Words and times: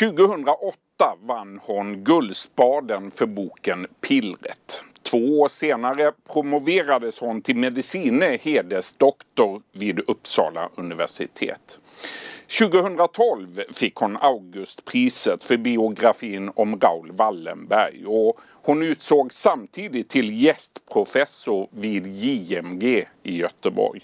2008 0.00 0.76
vann 1.22 1.60
hon 1.62 2.04
Guldspaden 2.04 3.10
för 3.10 3.26
boken 3.26 3.86
Pillret. 4.00 4.82
Två 5.02 5.40
år 5.40 5.48
senare 5.48 6.12
promoverades 6.32 7.18
hon 7.18 7.42
till 7.42 7.56
medicine 7.56 8.38
hedersdoktor 8.40 9.62
vid 9.72 10.00
Uppsala 10.00 10.68
universitet. 10.74 11.78
2012 12.58 13.60
fick 13.72 13.94
hon 13.94 14.16
Augustpriset 14.16 15.44
för 15.44 15.56
biografin 15.56 16.50
om 16.54 16.80
Raoul 16.80 17.12
Wallenberg 17.12 18.06
och 18.06 18.40
hon 18.70 18.82
utsågs 18.82 19.36
samtidigt 19.36 20.08
till 20.08 20.42
gästprofessor 20.42 21.68
vid 21.70 22.06
JMG 22.06 23.08
i 23.22 23.36
Göteborg. 23.36 24.00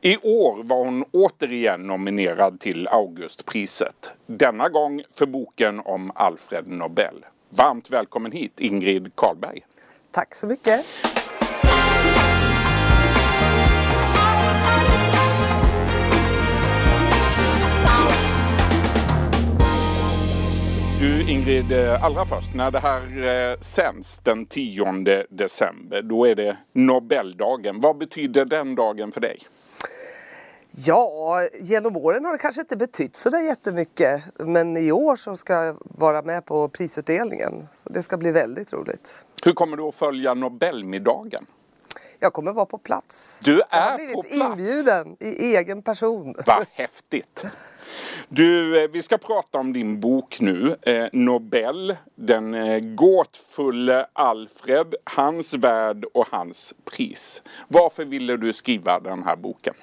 I 0.00 0.16
år 0.16 0.62
var 0.62 0.84
hon 0.84 1.04
återigen 1.12 1.86
nominerad 1.86 2.60
till 2.60 2.88
Augustpriset. 2.88 4.10
Denna 4.26 4.68
gång 4.68 5.02
för 5.18 5.26
boken 5.26 5.80
om 5.80 6.12
Alfred 6.14 6.68
Nobel. 6.68 7.24
Varmt 7.50 7.90
välkommen 7.90 8.32
hit 8.32 8.60
Ingrid 8.60 9.12
Karlberg. 9.14 9.60
Tack 10.10 10.34
så 10.34 10.46
mycket. 10.46 10.86
Ingrid, 21.42 21.72
eh, 21.72 22.04
allra 22.04 22.24
först 22.24 22.54
när 22.54 22.70
det 22.70 22.78
här 22.78 23.24
eh, 23.50 23.58
sänds 23.60 24.18
den 24.18 24.46
10 24.46 25.26
december 25.30 26.02
då 26.02 26.24
är 26.24 26.34
det 26.34 26.56
Nobeldagen. 26.72 27.80
Vad 27.80 27.98
betyder 27.98 28.44
den 28.44 28.74
dagen 28.74 29.12
för 29.12 29.20
dig? 29.20 29.38
Ja, 30.68 31.38
genom 31.60 31.96
åren 31.96 32.24
har 32.24 32.32
det 32.32 32.38
kanske 32.38 32.60
inte 32.60 32.76
betytt 32.76 33.16
så 33.16 33.30
där 33.30 33.40
jättemycket. 33.40 34.22
Men 34.38 34.76
i 34.76 34.92
år 34.92 35.16
så 35.16 35.36
ska 35.36 35.52
jag 35.52 35.76
vara 35.80 36.22
med 36.22 36.46
på 36.46 36.68
prisutdelningen. 36.68 37.68
Så 37.74 37.88
det 37.88 38.02
ska 38.02 38.16
bli 38.16 38.32
väldigt 38.32 38.72
roligt. 38.72 39.26
Hur 39.44 39.52
kommer 39.52 39.76
du 39.76 39.82
att 39.82 39.94
följa 39.94 40.34
Nobelmiddagen? 40.34 41.46
Jag 42.18 42.32
kommer 42.32 42.52
vara 42.52 42.66
på 42.66 42.78
plats. 42.78 43.38
Du 43.42 43.52
jag 43.52 43.64
är 43.70 43.90
har 43.90 43.96
blivit 43.96 44.14
på 44.14 44.22
plats? 44.22 44.50
inbjuden 44.50 45.16
i 45.20 45.56
egen 45.56 45.82
person. 45.82 46.34
Vad 46.46 46.66
häftigt! 46.72 47.44
Du, 48.28 48.82
eh, 48.82 48.90
vi 48.90 49.02
ska 49.02 49.18
prata 49.18 49.58
om 49.58 49.72
din 49.72 50.00
bok 50.00 50.40
nu. 50.40 50.76
Eh, 50.82 51.06
Nobel, 51.12 51.96
den 52.14 52.54
eh, 52.54 52.78
gåtfulle 52.80 54.06
Alfred, 54.12 54.94
hans 55.04 55.54
värld 55.54 56.04
och 56.14 56.26
hans 56.30 56.74
pris. 56.84 57.42
Varför 57.68 58.04
ville 58.04 58.36
du 58.36 58.52
skriva 58.52 59.00
den 59.00 59.22
här 59.22 59.36
boken? 59.36 59.74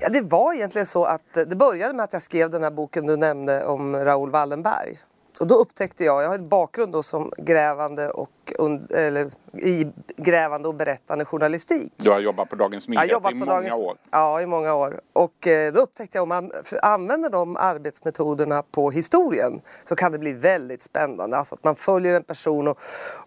Ja, 0.00 0.08
det 0.08 0.20
var 0.20 0.54
egentligen 0.54 0.86
så 0.86 1.04
att 1.04 1.36
eh, 1.36 1.42
det 1.42 1.56
började 1.56 1.94
med 1.94 2.04
att 2.04 2.12
jag 2.12 2.22
skrev 2.22 2.50
den 2.50 2.62
här 2.62 2.70
boken 2.70 3.06
du 3.06 3.16
nämnde 3.16 3.64
om 3.64 3.96
Raoul 3.96 4.30
Wallenberg. 4.30 4.98
Och 5.42 5.48
då 5.48 5.54
upptäckte 5.54 6.04
jag, 6.04 6.22
jag 6.22 6.28
har 6.28 6.34
en 6.34 6.48
bakgrund 6.48 6.92
då 6.92 7.02
som 7.02 7.32
grävande 7.38 8.10
och, 8.10 8.30
und- 8.58 8.92
eller, 8.92 9.30
i 9.52 9.86
grävande 10.16 10.68
och 10.68 10.74
berättande 10.74 11.24
journalistik. 11.24 11.92
Du 11.96 12.10
har 12.10 12.20
jobbat 12.20 12.48
på 12.48 12.56
Dagens 12.56 12.88
Nyheter 12.88 13.30
i 13.30 13.34
många 13.34 13.52
Dagens, 13.52 13.80
år. 13.80 13.96
Ja, 14.10 14.40
i 14.42 14.46
många 14.46 14.74
år. 14.74 15.00
Och 15.12 15.46
eh, 15.46 15.72
då 15.72 15.80
upptäckte 15.80 16.18
jag 16.18 16.22
om 16.22 16.28
man 16.28 16.52
använder 16.82 17.30
de 17.30 17.56
arbetsmetoderna 17.56 18.62
på 18.62 18.90
historien 18.90 19.60
så 19.88 19.96
kan 19.96 20.12
det 20.12 20.18
bli 20.18 20.32
väldigt 20.32 20.82
spännande. 20.82 21.36
Alltså 21.36 21.54
att 21.54 21.64
man 21.64 21.76
följer 21.76 22.14
en 22.14 22.24
person 22.24 22.68
och, 22.68 22.78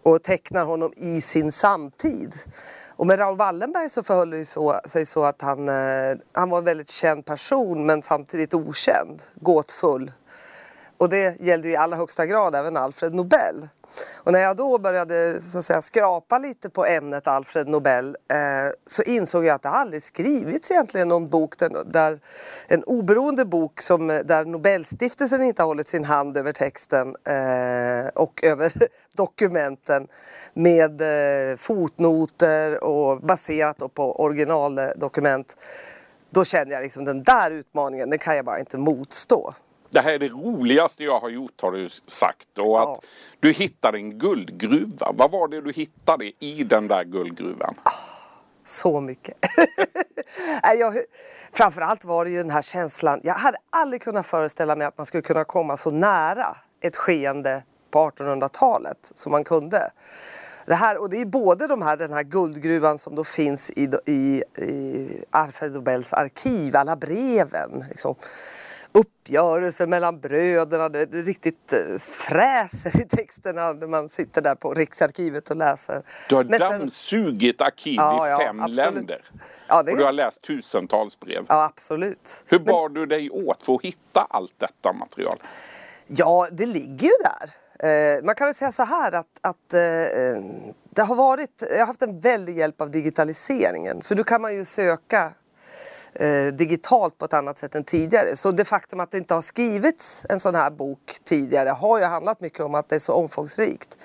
och 0.04 0.24
tecknar 0.24 0.66
honom 0.66 0.94
i 0.96 1.22
sin 1.22 1.52
samtid. 1.52 2.34
Och 2.90 3.08
med 3.08 3.20
Raoul 3.20 3.38
Wallenberg 3.38 3.90
så 3.90 4.04
förhöll 4.04 4.30
det 4.30 4.46
så, 4.46 4.80
sig 4.86 5.06
så 5.06 5.24
att 5.24 5.42
han, 5.42 5.70
eh, 5.70 6.16
han 6.34 6.50
var 6.50 6.58
en 6.58 6.66
väldigt 6.66 6.90
känd 6.90 7.26
person 7.26 7.86
men 7.86 8.02
samtidigt 8.02 8.54
okänd, 8.54 9.24
gåtfull. 9.36 10.12
Och 10.98 11.10
det 11.10 11.40
gällde 11.40 11.68
ju 11.68 11.74
i 11.74 11.78
allra 11.78 11.98
högsta 11.98 12.26
grad 12.26 12.56
även 12.56 12.78
Alfred 12.78 13.14
Nobel. 13.14 13.68
Och 14.16 14.32
när 14.32 14.40
jag 14.40 14.58
då 14.58 14.78
började 14.78 15.42
så 15.42 15.58
att 15.58 15.66
säga, 15.66 15.82
skrapa 15.82 16.38
lite 16.38 16.70
på 16.70 16.86
ämnet 16.86 17.28
Alfred 17.28 17.68
Nobel 17.68 18.18
eh, 18.32 18.38
så 18.88 19.02
insåg 19.02 19.46
jag 19.46 19.56
att 19.56 19.62
det 19.62 19.70
aldrig 19.70 20.04
skrivits 20.04 20.72
egentligen 20.72 21.08
någon 21.08 21.30
bok 21.30 21.60
där, 21.60 21.84
där 21.86 22.20
en 22.68 22.84
oberoende 22.84 23.46
bok 23.46 23.82
som, 23.82 24.08
där 24.08 24.46
Nobelstiftelsen 24.46 25.44
inte 25.44 25.62
har 25.62 25.68
hållit 25.68 25.88
sin 25.88 26.06
hand 26.06 26.38
över 26.38 26.52
texten 26.52 27.08
eh, 27.08 28.08
och 28.14 28.44
över 28.44 28.74
dokumenten 29.16 30.08
med 30.54 31.02
eh, 31.02 31.58
fotnoter 31.58 32.84
och 32.84 33.22
baserat 33.22 33.78
då 33.78 33.90
på 33.90 34.22
originaldokument. 34.22 35.56
Då 36.30 36.46
kände 36.46 36.74
jag 36.74 36.84
liksom 36.84 37.06
den 37.06 37.24
där 37.24 37.52
utmaningen, 37.52 38.10
den 38.10 38.20
kan 38.20 38.36
jag 38.36 38.46
bara 38.46 38.60
inte 38.60 38.78
motstå. 38.78 39.54
Det 39.96 40.02
här 40.02 40.14
är 40.14 40.20
det 40.20 40.30
roligaste 40.30 41.04
jag 41.04 41.20
har 41.20 41.30
gjort 41.30 41.62
har 41.62 41.72
du 41.72 41.90
sagt. 42.08 42.58
Och 42.60 42.82
att 42.82 42.88
Ja. 42.88 43.00
du 43.40 43.52
hittade 43.52 43.98
en 43.98 44.20
guldgruva. 44.20 45.12
Vad 45.12 45.32
var 45.32 45.48
det 45.48 45.62
du 45.62 45.72
hittade 45.72 46.32
i 46.40 46.64
den 46.64 46.88
där 46.88 47.04
guldgruvan? 47.04 47.76
Så 48.66 49.02
mycket. 49.02 49.38
Jag, 50.80 50.98
framförallt 51.54 52.06
var 52.06 52.26
det 52.26 52.32
ju 52.32 52.38
den 52.38 52.52
här 52.52 52.62
känslan. 52.62 53.20
Jag 53.24 53.34
hade 53.34 53.58
aldrig 53.70 54.02
kunnat 54.02 54.26
föreställa 54.26 54.76
mig 54.76 54.88
att 54.88 54.98
man 54.98 55.06
skulle 55.06 55.22
kunna 55.24 55.44
komma 55.44 55.78
så 55.78 55.92
nära 55.92 56.58
ett 56.82 56.96
skeende 56.96 57.64
på 57.92 58.00
1800-talet 58.10 59.12
som 59.16 59.32
man 59.32 59.44
kunde. 59.44 59.92
Det 60.66 60.76
här, 60.76 60.98
och 61.02 61.10
det 61.10 61.18
är 61.22 61.26
både 61.26 61.68
de 61.68 61.82
här, 61.82 61.98
den 61.98 62.14
här 62.14 62.24
guldgruvan 62.24 62.98
som 62.98 63.16
då 63.16 63.24
finns 63.24 63.70
i, 63.70 63.90
i, 64.06 64.44
i 64.64 65.08
Alfred 65.32 65.72
Nobels 65.72 66.14
arkiv, 66.14 66.76
alla 66.76 66.96
breven. 66.96 67.84
Liksom 67.90 68.16
uppgörelser 68.96 69.88
mellan 69.88 70.20
bröderna. 70.20 70.90
Det, 70.90 71.06
det 71.06 71.22
riktigt 71.22 71.74
eh, 71.74 71.98
fräser 72.00 73.02
i 73.02 73.08
texterna 73.08 73.74
när 73.74 73.88
man 73.88 74.10
sitter 74.10 74.42
där 74.42 74.56
på 74.56 74.74
Riksarkivet 74.74 75.50
och 75.50 75.56
läser. 75.58 76.04
Du 76.30 76.36
har 76.36 76.44
Men 76.44 76.60
sen- 76.60 76.80
dammsugit 76.80 77.62
arkiv 77.62 77.96
Ja, 77.96 78.28
i 78.28 78.32
ja, 78.32 78.38
fem 78.40 78.60
absolut. 78.60 78.78
länder. 78.96 79.22
Ja, 79.68 79.84
det- 79.84 79.92
Och 79.92 79.98
du 79.98 80.04
har 80.04 80.12
läst 80.12 80.42
tusentals 80.42 81.20
brev. 81.20 81.46
Ja, 81.50 81.66
absolut. 81.66 82.44
Hur 82.48 82.60
bar 82.60 82.90
du 82.90 83.06
dig 83.06 83.30
åt 83.30 83.64
för 83.66 83.74
att 83.76 83.82
hitta 83.82 84.22
allt 84.30 84.54
detta 84.58 84.94
material? 84.94 85.36
Ja, 86.08 86.48
det 86.52 86.66
ligger 86.66 87.08
ju 87.08 87.14
där. 87.24 87.50
Eh, 87.80 88.24
man 88.24 88.36
kan 88.36 88.48
väl 88.48 88.56
säga 88.56 88.72
så 88.72 88.84
här 88.84 89.12
att, 89.12 89.26
att 89.42 89.74
eh, 89.74 89.80
det 90.90 91.02
har 91.02 91.16
varit, 91.16 91.64
jag 91.72 91.80
har 91.80 91.86
haft 91.86 92.02
en 92.02 92.20
väldig 92.20 92.58
hjälp 92.58 92.82
av 92.82 92.92
digitaliseringen. 92.92 94.02
För 94.02 94.16
nu 94.16 94.24
kan 94.24 94.42
man 94.42 94.56
ju 94.56 94.66
söka 94.66 95.32
eh, 96.20 96.54
digitalt 96.54 97.18
på 97.18 97.26
ett 97.26 97.34
annat 97.34 97.58
sätt 97.58 97.76
än 97.76 97.84
tidigare. 97.84 98.36
Så 98.36 98.52
det 98.52 98.66
faktum 98.66 99.00
att 99.00 99.12
det 99.12 99.18
inte 99.18 99.34
har 99.34 99.42
skrivits 99.42 100.26
en 100.30 100.40
sån 100.40 100.56
här 100.56 100.72
bok 100.72 101.18
tidigare 101.24 101.70
har 101.70 102.00
ju 102.00 102.06
handlat 102.06 102.42
mycket 102.42 102.60
om 102.60 102.76
att 102.76 102.90
det 102.90 102.96
är 102.96 103.00
så 103.00 103.14
omfångsrikt. 103.14 103.98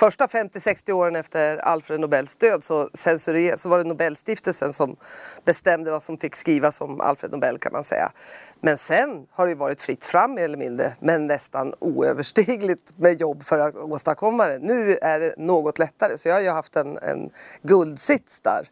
Första 0.00 0.26
50-60 0.26 0.92
åren 0.92 1.16
efter 1.16 1.56
Alfred 1.56 2.00
Nobels 2.00 2.36
död 2.36 2.64
så, 2.64 2.88
censurer- 2.94 3.56
så 3.56 3.68
var 3.68 3.78
det 3.78 3.84
Nobelstiftelsen 3.84 4.72
som 4.72 4.96
bestämde 5.44 5.90
vad 5.90 6.02
som 6.02 6.18
fick 6.18 6.36
skrivas 6.36 6.80
om 6.80 7.00
Alfred 7.00 7.30
Nobel 7.32 7.58
kan 7.58 7.72
man 7.72 7.84
säga. 7.84 8.12
Men 8.60 8.78
sen 8.78 9.26
har 9.30 9.46
det 9.46 9.54
varit 9.54 9.80
fritt 9.80 10.04
fram 10.04 10.34
mer 10.34 10.44
eller 10.44 10.56
mindre 10.58 10.92
men 11.00 11.26
nästan 11.26 11.74
oöverstigligt 11.78 12.92
med 12.98 13.20
jobb 13.20 13.42
för 13.44 13.58
att 13.58 13.74
åstadkomma 13.76 14.46
det. 14.48 14.58
Nu 14.58 14.96
är 15.02 15.20
det 15.20 15.34
något 15.36 15.78
lättare 15.78 16.18
så 16.18 16.28
jag 16.28 16.34
har 16.34 16.42
ju 16.42 16.50
haft 16.50 16.76
en, 16.76 16.98
en 16.98 17.30
guldsits 17.62 18.40
där. 18.40 18.68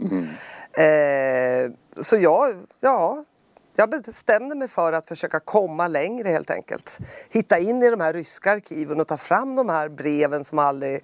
Eh, 0.84 1.70
så 2.02 2.16
jag, 2.16 2.54
ja, 2.80 3.24
jag 3.78 3.90
bestämde 3.90 4.54
mig 4.54 4.68
för 4.68 4.92
att 4.92 5.06
försöka 5.08 5.40
komma 5.40 5.88
längre 5.88 6.28
helt 6.28 6.50
enkelt. 6.50 6.98
Hitta 7.30 7.58
in 7.58 7.82
i 7.82 7.90
de 7.90 8.00
här 8.00 8.12
ryska 8.12 8.52
arkiven 8.52 9.00
och 9.00 9.06
ta 9.06 9.16
fram 9.16 9.56
de 9.56 9.68
här 9.68 9.88
breven 9.88 10.44
som 10.44 10.58
aldrig 10.58 10.94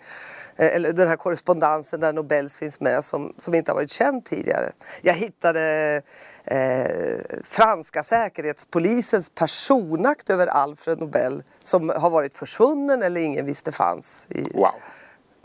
eh, 0.57 0.77
eller 0.77 0.93
den 0.93 1.09
här 1.09 1.17
korrespondensen 1.17 2.01
där 2.01 2.12
Nobels 2.12 2.59
finns 2.59 2.81
med 2.81 3.05
som, 3.05 3.35
som 3.39 3.55
inte 3.55 3.71
har 3.71 3.77
varit 3.77 3.91
känd 3.91 4.25
tidigare. 4.25 4.73
Jag 5.03 5.15
hittade 5.15 6.03
eh, 6.45 7.41
franska 7.49 8.03
säkerhetspolisens 8.03 9.31
personakt 9.31 10.31
över 10.31 10.47
Alfred 10.47 11.01
Nobel 11.01 11.43
som 11.62 11.89
har 11.89 12.11
varit 12.11 12.35
försvunnen 12.35 13.03
eller 13.03 13.20
ingen 13.20 13.47
visste 13.47 13.73
fanns. 13.73 14.27
I, 14.29 14.43
Wow. 14.55 14.70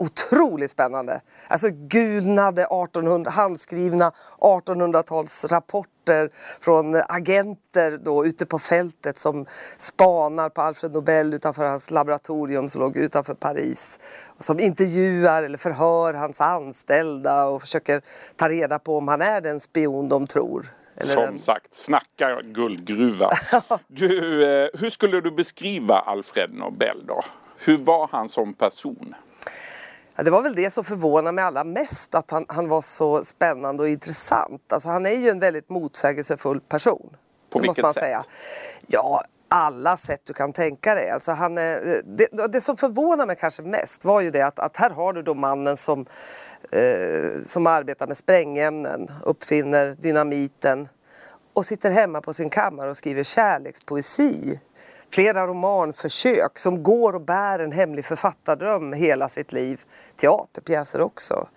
Otroligt 0.00 0.70
spännande. 0.70 1.20
Alltså 1.48 1.68
gulnade 1.70 2.62
1800, 2.62 3.30
handskrivna 3.30 4.12
1800-talsrapporter 4.38 6.30
från 6.60 6.94
agenter 7.08 7.98
då 8.04 8.26
ute 8.26 8.46
på 8.46 8.58
fältet 8.58 9.18
som 9.18 9.46
spanar 9.78 10.48
på 10.48 10.60
Alfred 10.62 10.92
Nobel 10.92 11.34
utanför 11.34 11.64
hans 11.66 11.90
laboratorium 11.90 12.68
som 12.68 12.80
låg 12.80 12.96
utanför 12.96 13.34
Paris. 13.34 14.00
Som 14.40 14.60
intervjuar 14.60 15.42
eller 15.42 15.58
förhör 15.58 16.14
hans 16.14 16.40
anställda 16.40 17.46
och 17.46 17.60
försöker 17.60 18.02
ta 18.36 18.48
reda 18.48 18.78
på 18.78 18.98
om 18.98 19.08
han 19.08 19.22
är 19.22 19.40
den 19.40 19.60
spion 19.60 20.08
de 20.08 20.26
tror. 20.26 20.74
Eller 20.96 21.06
Som 21.14 21.22
den- 21.22 21.38
sagt, 21.38 21.74
snacka 21.74 22.40
guldgruva. 22.42 23.30
Du, 23.88 24.44
eh, 24.44 24.68
hur 24.74 24.90
skulle 24.90 25.20
du 25.20 25.30
beskriva 25.30 25.98
Alfred 25.98 26.54
Nobel 26.54 27.06
då? 27.06 27.22
Hur 27.64 27.76
var 27.78 28.08
han 28.12 28.28
som 28.28 28.52
person? 28.54 29.14
Det 30.24 30.30
var 30.30 30.42
väl 30.42 30.54
det 30.54 30.70
som 30.70 30.84
förvånade 30.84 31.32
mig 31.32 31.44
allra 31.44 31.64
mest, 31.64 32.14
att 32.14 32.30
han, 32.30 32.44
han 32.48 32.68
var 32.68 32.82
så 32.82 33.24
spännande 33.24 33.82
och 33.82 33.88
intressant. 33.88 34.72
Alltså, 34.72 34.88
han 34.88 35.06
är 35.06 35.14
ju 35.14 35.28
en 35.28 35.40
väldigt 35.40 35.68
motsägelsefull 35.68 36.60
person. 36.60 37.16
På 37.50 37.58
vilket 37.58 37.68
måste 37.68 37.82
man 37.82 37.94
sätt? 37.94 38.02
Säga. 38.02 38.22
Ja, 38.86 39.24
alla 39.48 39.96
sätt 39.96 40.20
du 40.24 40.32
kan 40.32 40.52
tänka 40.52 40.94
dig. 40.94 41.10
Alltså 41.10 41.32
han, 41.32 41.54
det, 41.54 42.52
det 42.52 42.60
som 42.60 42.76
förvånar 42.76 43.26
mig 43.26 43.36
kanske 43.36 43.62
mest 43.62 44.04
var 44.04 44.20
ju 44.20 44.30
det 44.30 44.42
att, 44.42 44.58
att 44.58 44.76
här 44.76 44.90
har 44.90 45.12
du 45.12 45.22
då 45.22 45.34
mannen 45.34 45.76
som, 45.76 46.06
eh, 46.72 47.42
som 47.46 47.66
arbetar 47.66 48.06
med 48.06 48.16
sprängämnen, 48.16 49.10
uppfinner 49.24 49.96
dynamiten 50.00 50.88
och 51.52 51.66
sitter 51.66 51.90
hemma 51.90 52.20
på 52.20 52.34
sin 52.34 52.50
kammare 52.50 52.90
och 52.90 52.96
skriver 52.96 53.22
kärlekspoesi. 53.22 54.60
Flera 55.12 55.46
romanförsök 55.46 56.58
som 56.58 56.82
går 56.82 57.12
och 57.12 57.20
bär 57.20 57.58
en 57.58 57.72
hemlig 57.72 58.04
författardröm 58.04 58.92
hela 58.92 59.28
sitt 59.28 59.52
liv. 59.52 59.80
Teaterpjäser 60.16 61.00
också. 61.00 61.48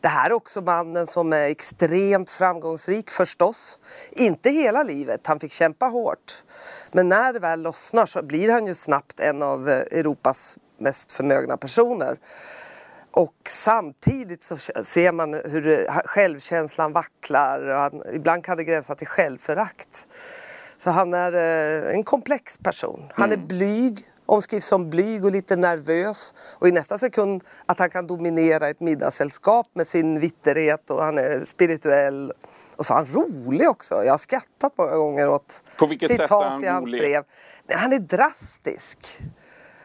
Det 0.00 0.08
här 0.08 0.30
är 0.30 0.32
också 0.32 0.60
mannen 0.60 1.06
som 1.06 1.32
är 1.32 1.44
extremt 1.44 2.30
framgångsrik 2.30 3.10
förstås. 3.10 3.78
Inte 4.10 4.50
hela 4.50 4.82
livet, 4.82 5.26
han 5.26 5.40
fick 5.40 5.52
kämpa 5.52 5.86
hårt. 5.86 6.44
Men 6.92 7.08
när 7.08 7.32
det 7.32 7.38
väl 7.38 7.62
lossnar 7.62 8.06
så 8.06 8.22
blir 8.22 8.52
han 8.52 8.66
ju 8.66 8.74
snabbt 8.74 9.20
en 9.20 9.42
av 9.42 9.68
Europas 9.68 10.58
mest 10.78 11.12
förmögna 11.12 11.56
personer. 11.56 12.18
Och 13.10 13.36
samtidigt 13.48 14.42
så 14.42 14.56
ser 14.84 15.12
man 15.12 15.34
hur 15.34 15.90
självkänslan 16.04 16.92
vacklar 16.92 17.60
och 17.60 17.76
han, 17.76 18.02
ibland 18.12 18.44
kan 18.44 18.56
det 18.56 18.64
gränsa 18.64 18.94
till 18.94 19.06
självförakt. 19.06 20.08
Så 20.78 20.90
han 20.90 21.14
är 21.14 21.32
eh, 21.32 21.94
en 21.94 22.04
komplex 22.04 22.58
person. 22.58 23.12
Han 23.14 23.30
är 23.30 23.36
mm. 23.36 23.46
blyg, 23.46 24.08
omskrivs 24.26 24.66
som 24.66 24.90
blyg 24.90 25.24
och 25.24 25.30
lite 25.30 25.56
nervös. 25.56 26.34
Och 26.38 26.68
i 26.68 26.72
nästa 26.72 26.98
sekund 26.98 27.44
att 27.66 27.78
han 27.78 27.90
kan 27.90 28.06
dominera 28.06 28.68
ett 28.68 28.80
middagssällskap 28.80 29.66
med 29.72 29.86
sin 29.86 30.20
vitterhet 30.20 30.90
och 30.90 31.02
han 31.02 31.18
är 31.18 31.44
spirituell. 31.44 32.32
Och 32.76 32.86
så 32.86 32.92
är 32.92 32.96
han 32.96 33.06
rolig 33.06 33.68
också. 33.68 33.94
Jag 34.04 34.12
har 34.12 34.18
skrattat 34.18 34.72
många 34.78 34.96
gånger 34.96 35.28
åt 35.28 35.62
citat 36.00 36.62
i 36.62 36.66
hans 36.66 36.90
brev. 36.90 37.22
Han 37.72 37.92
är 37.92 37.98
drastisk. 37.98 39.22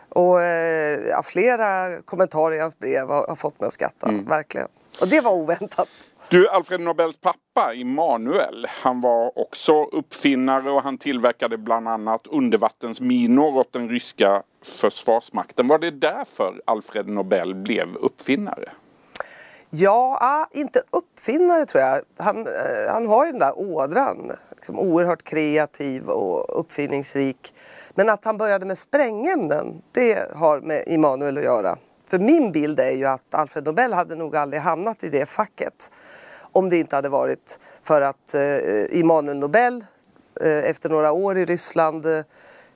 Och 0.10 0.42
eh, 0.42 1.00
ja, 1.10 1.24
flera 1.24 2.02
kommentarer 2.02 2.56
i 2.56 2.60
hans 2.60 2.80
brev 2.80 3.08
har, 3.08 3.28
har 3.28 3.36
fått 3.36 3.60
mig 3.60 3.68
att 3.68 3.74
skratta, 3.74 4.10
mm. 4.10 4.26
verkligen. 4.26 4.68
Och 5.02 5.08
det 5.08 5.22
var 5.22 5.32
oväntat. 5.32 5.88
Du, 6.31 6.50
Alfred 6.50 6.81
Nobels 6.81 7.18
pappa 7.18 7.74
Immanuel, 7.74 8.68
han 8.69 9.01
var 9.01 9.39
också 9.39 9.83
uppfinnare 9.83 10.72
och 10.72 10.83
han 10.83 10.98
tillverkade 10.98 11.57
bland 11.57 11.88
annat 11.88 12.28
undervattensminor 12.28 13.57
åt 13.57 13.74
den 13.74 13.89
ryska 13.89 14.44
försvarsmakten. 14.81 15.68
Var 15.68 15.80
det 15.80 15.92
därför 15.92 16.62
Alfred 16.66 17.07
Nobel 17.07 17.56
blev 17.56 17.95
uppfinnare? 17.95 18.69
Ja, 19.69 20.18
ah, 20.22 20.48
inte 20.51 20.81
uppfinnare 20.89 21.66
tror 21.66 21.83
jag. 21.83 22.01
Han, 22.18 22.38
eh, 22.38 22.94
han 22.94 23.07
har 23.07 23.25
ju 23.25 23.31
den 23.31 23.39
där 23.39 23.60
ådran. 23.60 24.31
Liksom 24.51 24.80
oerhört 24.80 25.24
kreativ 25.24 26.10
och 26.10 26.60
uppfinningsrik. 26.60 27.54
Men 27.95 28.10
att 28.10 28.25
han 28.25 28.38
började 28.38 28.66
med 28.66 28.77
sprängämnen, 28.77 29.81
det 29.92 30.36
har 30.36 30.60
med 30.60 30.84
Immanuel 30.88 31.38
att 31.38 31.44
göra. 31.44 31.77
För 32.12 32.19
min 32.19 32.52
bild 32.52 32.80
är 32.80 32.92
ju 32.92 33.06
att 33.06 33.36
Alfred 33.36 33.66
Nobel 33.66 33.94
hade 33.94 34.16
nog 34.16 34.36
aldrig 34.36 34.62
hamnat 34.62 35.04
i 35.04 35.10
det 35.10 35.25
facket. 35.25 35.92
Om 36.52 36.69
det 36.69 36.78
inte 36.78 36.96
hade 36.96 37.10
varit 37.10 37.60
för 37.84 38.02
att 38.02 38.34
eh, 38.34 39.00
Immanuel 39.00 39.40
Nobel 39.40 39.86
eh, 40.42 40.69
efter 40.69 40.90
några 40.90 41.12
år 41.12 41.38
i 41.38 41.46
Ryssland, 41.46 42.06
eh, 42.06 42.24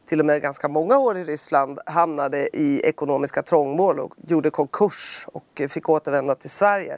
till 0.09 0.19
och 0.19 0.25
med 0.25 0.41
ganska 0.41 0.67
många 0.67 0.97
år 0.97 1.17
i 1.17 1.23
Ryssland, 1.23 1.79
hamnade 1.85 2.57
i 2.57 2.81
ekonomiska 2.83 3.41
trångmål 3.41 3.99
och 3.99 4.13
gjorde 4.27 4.49
konkurs 4.49 5.27
och 5.31 5.61
fick 5.69 5.89
återvända 5.89 6.35
till 6.35 6.49
Sverige. 6.49 6.97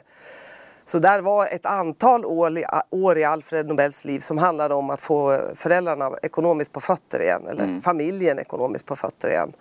Så 0.86 0.98
där 0.98 1.20
var 1.20 1.46
ett 1.46 1.66
antal 1.66 2.24
år 2.24 2.58
i, 2.58 2.64
år 2.90 3.18
i 3.18 3.24
Alfred 3.24 3.66
Nobels 3.66 4.04
liv 4.04 4.20
som 4.20 4.38
handlade 4.38 4.74
om 4.74 4.90
att 4.90 5.00
få 5.00 5.40
föräldrarna 5.54 6.10
ekonomiskt 6.22 6.72
på 6.72 6.80
fötter 6.80 7.22
igen, 7.22 7.46
eller 7.48 7.64
mm. 7.64 7.82
familjen 7.82 8.38
ekonomiskt 8.38 8.86
på 8.86 8.96
fötter 8.96 9.30
igen. 9.30 9.52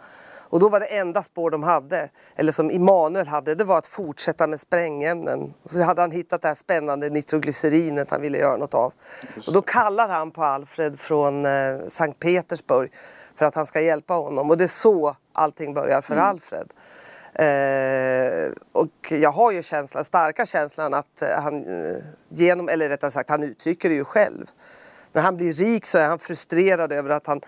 Och 0.49 0.59
då 0.59 0.69
var 0.69 0.79
det 0.79 0.85
enda 0.85 1.23
spår 1.23 1.51
de 1.51 1.63
hade, 1.63 2.09
eller 2.35 2.51
som 2.51 2.71
Immanuel 2.71 3.27
hade, 3.27 3.55
det 3.55 3.63
var 3.63 3.77
att 3.77 3.87
fortsätta 3.87 4.47
med 4.47 4.59
sprängämnen. 4.59 5.53
Så 5.65 5.81
hade 5.81 6.01
han 6.01 6.11
hittat 6.11 6.41
det 6.41 6.47
här 6.47 6.55
spännande 6.55 7.09
nitroglycerinet 7.09 8.11
han 8.11 8.21
ville 8.21 8.37
göra 8.37 8.57
något 8.57 8.73
av. 8.73 8.93
Och 9.47 9.53
då 9.53 9.61
kallar 9.61 10.09
han 10.09 10.31
på 10.31 10.43
Alfred 10.43 10.99
från 10.99 11.45
eh, 11.45 11.77
Sankt 11.87 12.19
Petersburg 12.19 12.91
för 13.35 13.45
att 13.45 13.55
han 13.55 13.65
ska 13.65 13.81
hjälpa 13.81 14.13
honom. 14.13 14.49
Och 14.49 14.57
det 14.57 14.63
är 14.63 14.67
så 14.67 15.15
allting 15.33 15.73
börjar 15.73 16.01
för 16.01 16.13
mm. 16.13 16.25
Alfred. 16.25 16.73
Eh, 17.39 18.51
och 18.71 19.11
jag 19.11 19.31
har 19.31 19.51
ju 19.51 19.63
känslan, 19.63 20.05
starka 20.05 20.45
känslan 20.45 20.93
att 20.93 21.21
eh, 21.21 21.41
han 21.41 21.63
eh, 21.63 21.97
genom, 22.29 22.69
eller 22.69 22.89
rättare 22.89 23.11
sagt 23.11 23.29
han 23.29 23.43
uttrycker 23.43 23.89
det 23.89 23.95
ju 23.95 24.05
själv. 24.05 24.45
När 25.13 25.21
han 25.21 25.37
blir 25.37 25.53
rik 25.53 25.85
så 25.85 25.97
är 25.97 26.07
han 26.07 26.19
frustrerad 26.19 26.91
över 26.91 27.09
att 27.09 27.27
han 27.27 27.41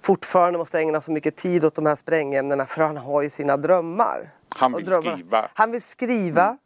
fortfarande 0.00 0.58
måste 0.58 0.78
ägna 0.78 1.00
så 1.00 1.10
mycket 1.10 1.36
tid 1.36 1.64
åt 1.64 1.74
de 1.74 1.86
här 1.86 1.94
sprängämnena 1.94 2.66
för 2.66 2.82
han 2.82 2.96
har 2.96 3.22
ju 3.22 3.30
sina 3.30 3.56
drömmar. 3.56 4.30
Han 4.56 4.72
vill 4.72 4.86
skriva. 4.92 5.50
Han 5.54 5.70
vill 5.70 5.82
skriva. 5.82 6.44
Mm. 6.44 6.58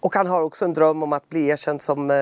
Och 0.00 0.14
han 0.14 0.26
har 0.26 0.42
också 0.42 0.64
en 0.64 0.74
dröm 0.74 1.02
om 1.02 1.12
att 1.12 1.28
bli 1.28 1.48
erkänd 1.48 1.82
som 1.82 2.10
eh, 2.10 2.16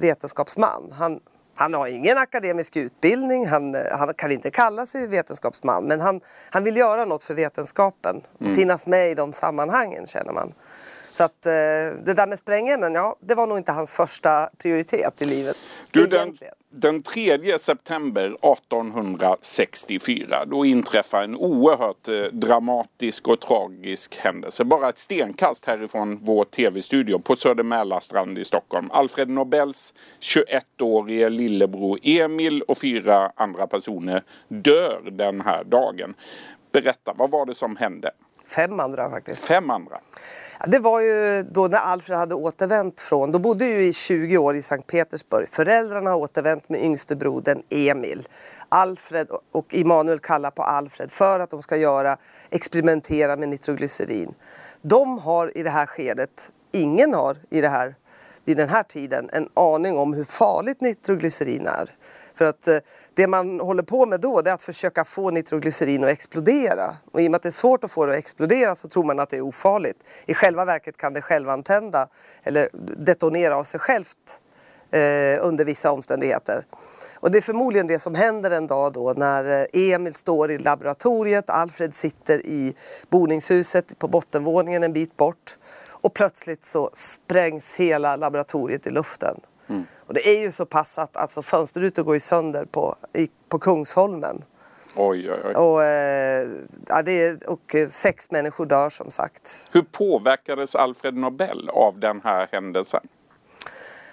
vetenskapsman. 0.00 0.92
Han, 0.98 1.20
han 1.54 1.74
har 1.74 1.86
ingen 1.86 2.18
akademisk 2.18 2.76
utbildning, 2.76 3.46
han, 3.46 3.74
eh, 3.74 3.80
han, 3.90 4.14
kan 4.14 4.32
inte 4.32 4.50
kalla 4.50 4.86
sig 4.86 5.06
vetenskapsman 5.06 5.84
men 5.84 6.00
han, 6.00 6.20
han 6.50 6.64
vill 6.64 6.76
göra 6.76 7.04
något 7.04 7.24
för 7.24 7.34
vetenskapen. 7.34 8.22
Mm. 8.40 8.56
Finnas 8.56 8.86
med 8.86 9.10
i 9.10 9.14
de 9.14 9.32
sammanhangen 9.32 10.06
känner 10.06 10.32
man. 10.32 10.52
Så 11.12 11.24
att 11.24 11.46
eh, 11.46 11.52
det 12.04 12.14
där 12.16 12.26
med 12.26 12.38
sprängämnen, 12.38 12.94
ja 12.94 13.16
det 13.20 13.34
var 13.34 13.46
nog 13.46 13.58
inte 13.58 13.72
hans 13.72 13.92
första 13.92 14.50
prioritet 14.58 15.22
i 15.22 15.24
livet. 15.24 15.56
Du, 15.90 16.06
den, 16.06 16.38
den 16.72 17.02
3 17.02 17.58
september 17.58 18.24
1864 18.24 20.44
då 20.46 20.64
inträffar 20.64 21.22
en 21.22 21.36
oerhört 21.36 22.08
eh, 22.08 22.22
dramatisk 22.32 23.28
och 23.28 23.40
tragisk 23.40 24.16
händelse. 24.16 24.64
Bara 24.64 24.88
ett 24.88 24.98
stenkast 24.98 25.66
härifrån 25.66 26.18
vår 26.22 26.44
tv-studio 26.44 27.18
på 27.18 27.36
Söder 27.36 27.64
Mälarstrand 27.64 28.38
i 28.38 28.44
Stockholm. 28.44 28.90
Alfred 28.90 29.28
Nobels 29.28 29.94
21-årige 30.20 31.28
lillebror 31.28 31.98
Emil 32.02 32.62
och 32.62 32.78
fyra 32.78 33.32
andra 33.34 33.66
personer 33.66 34.22
dör 34.48 35.10
den 35.10 35.40
här 35.40 35.64
dagen. 35.64 36.14
Berätta, 36.72 37.14
vad 37.16 37.30
var 37.30 37.46
det 37.46 37.54
som 37.54 37.76
hände? 37.76 38.10
Fem 38.50 38.80
andra 38.80 39.10
faktiskt. 39.10 39.44
Fem 39.44 39.70
andra? 39.70 40.00
Det 40.66 40.78
var 40.78 41.00
ju 41.00 41.42
då 41.42 41.66
när 41.66 41.78
Alfred 41.78 42.18
hade 42.18 42.34
återvänt 42.34 43.00
från, 43.00 43.32
då 43.32 43.38
bodde 43.38 43.64
ju 43.64 43.82
i 43.82 43.92
20 43.92 44.38
år 44.38 44.56
i 44.56 44.62
Sankt 44.62 44.86
Petersburg. 44.86 45.48
Föräldrarna 45.48 46.10
har 46.10 46.16
återvänt 46.16 46.68
med 46.68 46.84
yngste 46.84 47.16
brodern 47.16 47.62
Emil. 47.68 48.28
Alfred 48.68 49.28
och 49.52 49.74
Immanuel 49.74 50.18
kallar 50.18 50.50
på 50.50 50.62
Alfred 50.62 51.10
för 51.10 51.40
att 51.40 51.50
de 51.50 51.62
ska 51.62 51.76
göra, 51.76 52.16
experimentera 52.50 53.36
med 53.36 53.48
nitroglycerin. 53.48 54.34
De 54.82 55.18
har 55.18 55.58
i 55.58 55.62
det 55.62 55.70
här 55.70 55.86
skedet, 55.86 56.50
ingen 56.72 57.14
har 57.14 57.36
i 57.50 57.60
det 57.60 57.68
här, 57.68 57.94
vid 58.44 58.56
den 58.56 58.68
här 58.68 58.82
tiden 58.82 59.30
en 59.32 59.48
aning 59.54 59.98
om 59.98 60.14
hur 60.14 60.24
farligt 60.24 60.80
nitroglycerin 60.80 61.66
är. 61.66 61.94
För 62.40 62.44
att 62.44 62.68
eh, 62.68 62.78
det 63.14 63.26
man 63.26 63.60
håller 63.60 63.82
på 63.82 64.06
med 64.06 64.20
då 64.20 64.42
det 64.42 64.50
är 64.50 64.54
att 64.54 64.62
försöka 64.62 65.04
få 65.04 65.30
nitroglycerin 65.30 66.04
att 66.04 66.10
explodera. 66.10 66.96
Och 67.12 67.20
i 67.20 67.26
och 67.26 67.30
med 67.30 67.36
att 67.36 67.42
det 67.42 67.48
är 67.48 67.52
svårt 67.52 67.84
att 67.84 67.90
få 67.90 68.06
det 68.06 68.12
att 68.12 68.18
explodera 68.18 68.74
så 68.74 68.88
tror 68.88 69.04
man 69.04 69.20
att 69.20 69.30
det 69.30 69.36
är 69.36 69.40
ofarligt. 69.40 69.96
I 70.26 70.34
själva 70.34 70.64
verket 70.64 70.96
kan 70.96 71.12
det 71.12 71.22
självantända 71.22 72.08
eller 72.42 72.68
detonera 72.96 73.56
av 73.56 73.64
sig 73.64 73.80
självt 73.80 74.40
eh, 74.90 75.46
under 75.46 75.64
vissa 75.64 75.92
omständigheter. 75.92 76.66
Och 77.14 77.30
det 77.30 77.38
är 77.38 77.42
förmodligen 77.42 77.86
det 77.86 77.98
som 77.98 78.14
händer 78.14 78.50
en 78.50 78.66
dag 78.66 78.92
då 78.92 79.12
när 79.16 79.66
eh, 79.74 79.92
Emil 79.92 80.14
står 80.14 80.50
i 80.50 80.58
laboratoriet, 80.58 81.50
Alfred 81.50 81.94
sitter 81.94 82.46
i 82.46 82.74
boningshuset 83.10 83.98
på 83.98 84.08
bottenvåningen 84.08 84.82
en 84.82 84.92
bit 84.92 85.16
bort 85.16 85.58
och 85.88 86.14
plötsligt 86.14 86.64
så 86.64 86.90
sprängs 86.92 87.74
hela 87.74 88.16
laboratoriet 88.16 88.86
i 88.86 88.90
luften. 88.90 89.40
Mm. 89.68 89.84
Och 90.10 90.14
det 90.14 90.28
är 90.28 90.40
ju 90.40 90.52
så 90.52 90.66
pass 90.66 90.98
att 90.98 91.16
alltså, 91.16 91.42
fönsterrutor 91.42 92.02
går 92.02 92.14
ju 92.14 92.20
sönder 92.20 92.64
på, 92.64 92.96
i, 93.12 93.28
på 93.48 93.58
Kungsholmen. 93.58 94.44
Oj, 94.96 95.30
oj, 95.32 95.38
oj. 95.44 95.54
Och, 95.54 95.84
eh, 95.84 96.48
ja, 96.88 97.02
det 97.02 97.22
är, 97.22 97.48
och 97.48 97.74
eh, 97.74 97.88
sex 97.88 98.30
människor 98.30 98.66
dör 98.66 98.90
som 98.90 99.10
sagt. 99.10 99.68
Hur 99.72 99.82
påverkades 99.82 100.74
Alfred 100.74 101.14
Nobel 101.14 101.68
av 101.68 102.00
den 102.00 102.20
här 102.24 102.48
händelsen? 102.52 103.00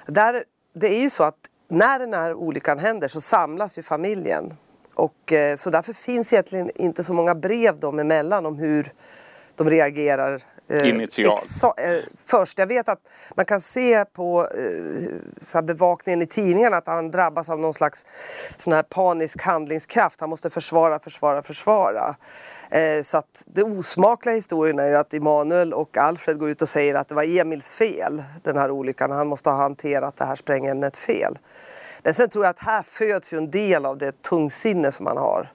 Där, 0.05 0.43
det 0.73 0.87
är 0.87 1.01
ju 1.01 1.09
så 1.09 1.23
att 1.23 1.37
när 1.67 1.99
den 1.99 2.13
här 2.13 2.33
olyckan 2.33 2.79
händer 2.79 3.07
så 3.07 3.21
samlas 3.21 3.77
ju 3.77 3.83
familjen. 3.83 4.53
Och, 4.93 5.33
eh, 5.33 5.55
så 5.55 5.69
därför 5.69 5.93
finns 5.93 6.33
egentligen 6.33 6.69
inte 6.75 7.03
så 7.03 7.13
många 7.13 7.35
brev 7.35 7.79
dem 7.79 7.99
emellan 7.99 8.45
om 8.45 8.57
hur 8.57 8.91
de 9.55 9.69
reagerar 9.69 10.43
Eh, 10.69 10.89
Initialt? 10.89 11.63
Eh, 11.63 12.03
först. 12.25 12.59
Jag 12.59 12.67
vet 12.67 12.89
att 12.89 12.99
man 13.35 13.45
kan 13.45 13.61
se 13.61 14.05
på 14.05 14.47
eh, 15.53 15.61
bevakningen 15.61 16.21
i 16.21 16.27
tidningarna 16.27 16.77
att 16.77 16.87
han 16.87 17.11
drabbas 17.11 17.49
av 17.49 17.59
någon 17.59 17.73
slags 17.73 18.05
sån 18.57 18.73
här 18.73 18.83
panisk 18.83 19.41
handlingskraft. 19.41 20.19
Han 20.19 20.29
måste 20.29 20.49
försvara, 20.49 20.99
försvara, 20.99 21.43
försvara. 21.43 22.15
Eh, 22.69 23.03
så 23.03 23.17
att 23.17 23.43
det 23.45 23.63
osmakliga 23.63 24.35
historien 24.35 24.79
är 24.79 24.87
ju 24.87 24.95
att 24.95 25.13
Emanuel 25.13 25.73
och 25.73 25.97
Alfred 25.97 26.39
går 26.39 26.49
ut 26.49 26.61
och 26.61 26.69
säger 26.69 26.95
att 26.95 27.07
det 27.07 27.15
var 27.15 27.39
Emils 27.39 27.69
fel, 27.69 28.23
den 28.43 28.57
här 28.57 28.71
olyckan. 28.71 29.11
Han 29.11 29.27
måste 29.27 29.49
ha 29.49 29.57
hanterat 29.57 30.17
det 30.17 30.25
här 30.25 30.35
sprängämnet 30.35 30.97
fel. 30.97 31.39
Men 32.03 32.13
sen 32.13 32.29
tror 32.29 32.45
jag 32.45 32.49
att 32.49 32.59
här 32.59 32.83
föds 32.83 33.33
ju 33.33 33.37
en 33.37 33.51
del 33.51 33.85
av 33.85 33.97
det 33.97 34.21
tungsinne 34.21 34.91
som 34.91 35.05
han 35.05 35.17
har. 35.17 35.51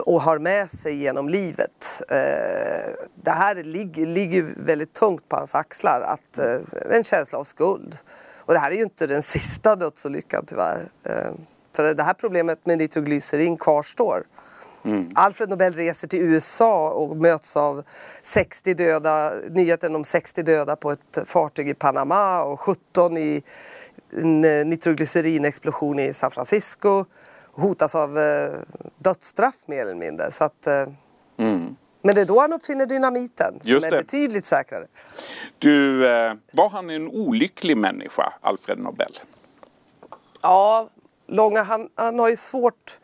Och 0.00 0.22
har 0.22 0.38
med 0.38 0.70
sig 0.70 0.94
genom 0.94 1.28
livet. 1.28 2.02
Eh, 2.08 2.92
det 3.14 3.30
här 3.30 3.54
ligger, 3.54 4.06
ligger 4.06 4.54
väldigt 4.56 4.92
tungt 4.92 5.28
på 5.28 5.36
hans 5.36 5.54
axlar, 5.54 6.00
att, 6.00 6.38
eh, 6.38 6.96
en 6.96 7.04
känsla 7.04 7.38
av 7.38 7.44
skuld. 7.44 7.98
Och 8.36 8.54
det 8.54 8.60
här 8.60 8.70
är 8.70 8.74
ju 8.76 8.82
inte 8.82 9.06
den 9.06 9.22
sista 9.34 9.76
dödsolyckan 9.76 10.44
tyvärr. 10.46 10.88
Eh, 11.04 11.32
för 11.72 11.94
det 11.94 12.02
här 12.02 12.14
problemet 12.14 12.66
med 12.66 12.78
nitroglycerin 12.78 13.56
kvarstår. 13.56 14.24
Mm. 14.84 15.10
Alfred 15.14 15.48
Nobel 15.48 15.74
reser 15.74 16.08
till 16.08 16.20
USA 16.20 16.90
och 16.90 17.16
möts 17.16 17.56
av 17.56 17.84
60 18.22 18.74
döda, 18.74 19.32
nyheten 19.50 19.96
om 19.96 20.04
60 20.04 20.42
döda 20.42 20.76
på 20.76 20.90
ett 20.90 21.18
fartyg 21.26 21.68
i 21.68 21.74
Panama 21.74 22.42
och 22.42 22.60
17 22.60 23.16
i 23.16 23.42
en 24.12 24.40
nitroglycerinexplosion 24.40 25.98
i 25.98 26.12
San 26.12 26.30
Francisco 26.30 27.04
hotas 27.58 27.94
av 27.94 28.18
eh, 28.18 28.50
dödsstraff 28.98 29.54
mer 29.66 29.82
eller 29.82 29.94
mindre. 29.94 30.30
Så 30.30 30.44
att, 30.44 30.66
eh, 30.66 30.86
mm. 31.36 31.76
Men 32.02 32.14
det 32.14 32.20
är 32.20 32.24
då 32.24 32.40
han 32.40 32.52
uppfinner 32.52 32.86
dynamiten 32.86 33.60
Just 33.62 33.84
som 33.84 33.92
är 33.92 33.96
det. 33.96 34.02
betydligt 34.02 34.46
säkrare. 34.46 34.86
Du, 35.58 36.08
eh, 36.08 36.34
var 36.52 36.68
han 36.68 36.90
en 36.90 37.08
olycklig 37.08 37.76
människa, 37.76 38.32
Alfred 38.40 38.78
Nobel? 38.78 39.18
Ja, 40.42 40.88
Långa 41.26 41.62
han, 41.62 41.88
han 41.94 42.18
har 42.18 42.28
ju 42.28 42.36
svårt 42.36 42.98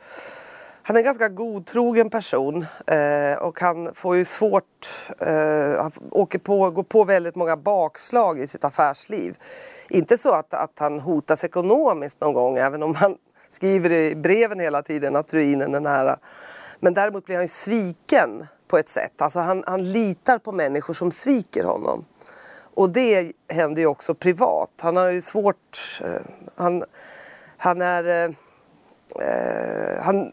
han 0.87 0.97
är 0.97 1.01
en 1.01 1.05
ganska 1.05 1.29
godtrogen 1.29 2.11
person 2.11 2.67
eh, 2.87 3.39
och 3.39 3.61
han 3.61 3.95
får 3.95 4.17
ju 4.17 4.25
svårt, 4.25 4.89
eh, 5.19 5.83
han 5.83 5.93
åker 6.11 6.39
på, 6.39 6.71
går 6.71 6.83
på 6.83 7.05
väldigt 7.05 7.35
många 7.35 7.57
bakslag 7.57 8.41
i 8.41 8.47
sitt 8.47 8.65
affärsliv. 8.65 9.37
Inte 9.89 10.19
så 10.19 10.35
att, 10.35 10.55
att 10.55 10.79
han 10.79 11.01
hotas 11.01 11.45
ekonomiskt 11.45 12.21
någon 12.21 12.35
gång, 12.35 12.57
även 12.59 12.83
om 12.83 12.95
han 12.95 13.17
skriver 13.55 13.93
i 13.93 14.15
breven 14.15 14.61
hela 14.61 14.83
tiden 14.83 15.17
att 15.17 15.35
ruinen 15.35 15.75
är 15.75 15.81
nära. 15.81 16.19
Men 16.81 16.95
däremot 16.95 17.27
blir 17.27 17.37
han 17.37 17.45
ju 17.45 17.49
sviken 17.49 18.47
på 18.69 18.79
ett 18.79 18.89
sätt. 18.89 19.23
Alltså 19.23 19.41
han, 19.41 19.65
han 19.67 19.93
litar 19.93 20.39
på 20.39 20.53
människor 20.53 20.95
som 20.95 21.13
sviker 21.13 21.65
honom. 21.65 22.05
Och 22.75 22.91
det 22.91 23.33
händer 23.49 23.83
ju 23.83 23.87
också 23.87 24.15
privat. 24.15 24.71
Han 24.81 24.97
har 24.97 25.11
ju 25.11 25.23
svårt... 25.23 26.01
Eh, 26.05 26.21
han, 26.57 26.85
han 27.57 27.83
är... 27.83 28.05
Eh, 28.05 28.31
eh, 29.29 30.03
han, 30.03 30.33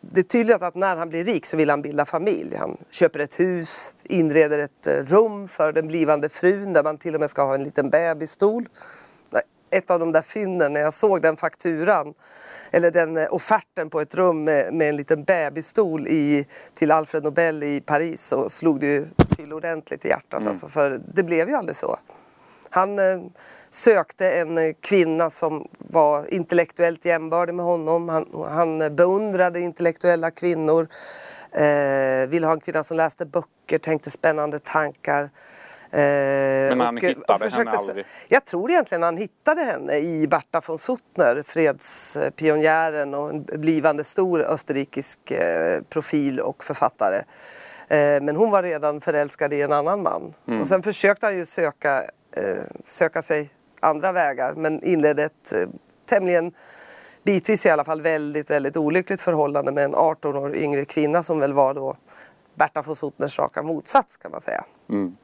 det 0.00 0.20
är 0.20 0.24
tydligt 0.24 0.62
att 0.62 0.74
när 0.74 0.96
han 0.96 1.08
blir 1.08 1.24
rik 1.24 1.46
så 1.46 1.56
vill 1.56 1.70
han 1.70 1.82
bilda 1.82 2.04
familj. 2.04 2.56
Han 2.56 2.76
köper 2.90 3.18
ett 3.18 3.40
hus, 3.40 3.94
inreder 4.02 4.58
ett 4.58 4.86
eh, 4.86 5.04
rum 5.04 5.48
för 5.48 5.72
den 5.72 5.88
blivande 5.88 6.28
frun 6.28 6.72
där 6.72 6.82
man 6.82 6.98
till 6.98 7.14
och 7.14 7.20
med 7.20 7.30
ska 7.30 7.42
ha 7.42 7.54
en 7.54 7.64
liten 7.64 7.90
bebisstol. 7.90 8.68
Ett 9.70 9.90
av 9.90 9.98
de 9.98 10.12
där 10.12 10.22
fynden, 10.22 10.72
när 10.72 10.80
jag 10.80 10.94
såg 10.94 11.22
den 11.22 11.36
fakturan 11.36 12.14
eller 12.70 12.90
den 12.90 13.16
eh, 13.16 13.26
offerten 13.30 13.90
på 13.90 14.00
ett 14.00 14.14
rum 14.14 14.44
med, 14.44 14.74
med 14.74 14.88
en 14.88 14.96
liten 14.96 15.24
bebisstol 15.24 16.06
i, 16.06 16.46
till 16.74 16.90
Alfred 16.90 17.24
Nobel 17.24 17.62
i 17.62 17.80
Paris 17.80 18.26
så 18.26 18.48
slog 18.48 18.80
det 18.80 18.86
ju 18.86 19.06
till 19.36 19.52
ordentligt 19.52 20.04
i 20.04 20.08
hjärtat. 20.08 20.40
Mm. 20.40 20.48
Alltså, 20.48 20.68
för 20.68 21.00
det 21.14 21.22
blev 21.22 21.48
ju 21.48 21.54
aldrig 21.54 21.76
så. 21.76 21.98
Han 22.70 22.98
eh, 22.98 23.18
sökte 23.70 24.30
en 24.30 24.58
eh, 24.58 24.72
kvinna 24.80 25.30
som 25.30 25.68
var 25.78 26.34
intellektuellt 26.34 27.04
jämbördig 27.04 27.54
med 27.54 27.64
honom. 27.64 28.08
Han, 28.08 28.26
han 28.48 28.96
beundrade 28.96 29.60
intellektuella 29.60 30.30
kvinnor. 30.30 30.88
Eh, 31.52 32.28
ville 32.28 32.46
ha 32.46 32.52
en 32.52 32.60
kvinna 32.60 32.84
som 32.84 32.96
läste 32.96 33.26
böcker, 33.26 33.78
tänkte 33.78 34.10
spännande 34.10 34.58
tankar. 34.58 35.30
Eh, 35.90 35.98
Men 36.68 36.80
han 36.80 36.96
och, 36.96 37.02
hittade 37.02 37.44
och 37.46 37.52
henne 37.52 37.70
aldrig? 37.70 38.06
Jag 38.28 38.44
tror 38.44 38.70
egentligen 38.70 39.02
han 39.02 39.16
hittade 39.16 39.62
henne 39.62 39.96
i 39.96 40.26
Berta 40.28 40.62
von 40.66 40.78
Suttner, 40.78 41.42
fredspionjären 41.46 43.14
och 43.14 43.30
en 43.30 43.42
blivande 43.42 44.04
stor 44.04 44.40
österrikisk 44.40 45.30
eh, 45.30 45.82
profil 45.88 46.40
och 46.40 46.64
författare. 46.64 47.16
Eh, 47.88 48.22
men 48.22 48.36
hon 48.36 48.50
var 48.50 48.62
redan 48.62 49.00
förälskad 49.00 49.52
i 49.52 49.62
en 49.62 49.72
annan 49.72 50.02
man. 50.02 50.34
Mm. 50.48 50.60
Och 50.60 50.66
sen 50.66 50.82
försökte 50.82 51.26
han 51.26 51.36
ju 51.36 51.46
söka, 51.46 52.04
söka 52.84 53.22
sig 53.22 53.50
andra 53.80 54.12
vägar 54.12 54.54
men 54.54 54.82
inledde 54.82 55.22
ett 55.22 55.52
tämligen 56.06 56.52
bitvis 57.22 57.66
i 57.66 57.70
alla 57.70 57.84
fall 57.84 58.00
väldigt, 58.00 58.50
väldigt 58.50 58.76
olyckligt 58.76 59.20
förhållande 59.20 59.72
med 59.72 59.84
en 59.84 59.94
18 59.94 60.36
år 60.36 60.56
yngre 60.56 60.84
kvinna 60.84 61.22
som 61.22 61.40
väl 61.40 61.52
var 61.52 61.74
då 61.74 61.96
Berta 62.54 62.82
von 62.82 62.96
Suttners 62.96 63.38
raka 63.38 63.62
motsats 63.62 64.16
kan 64.16 64.30
man 64.30 64.40
säga. 64.40 64.64
Mm. 64.90 65.16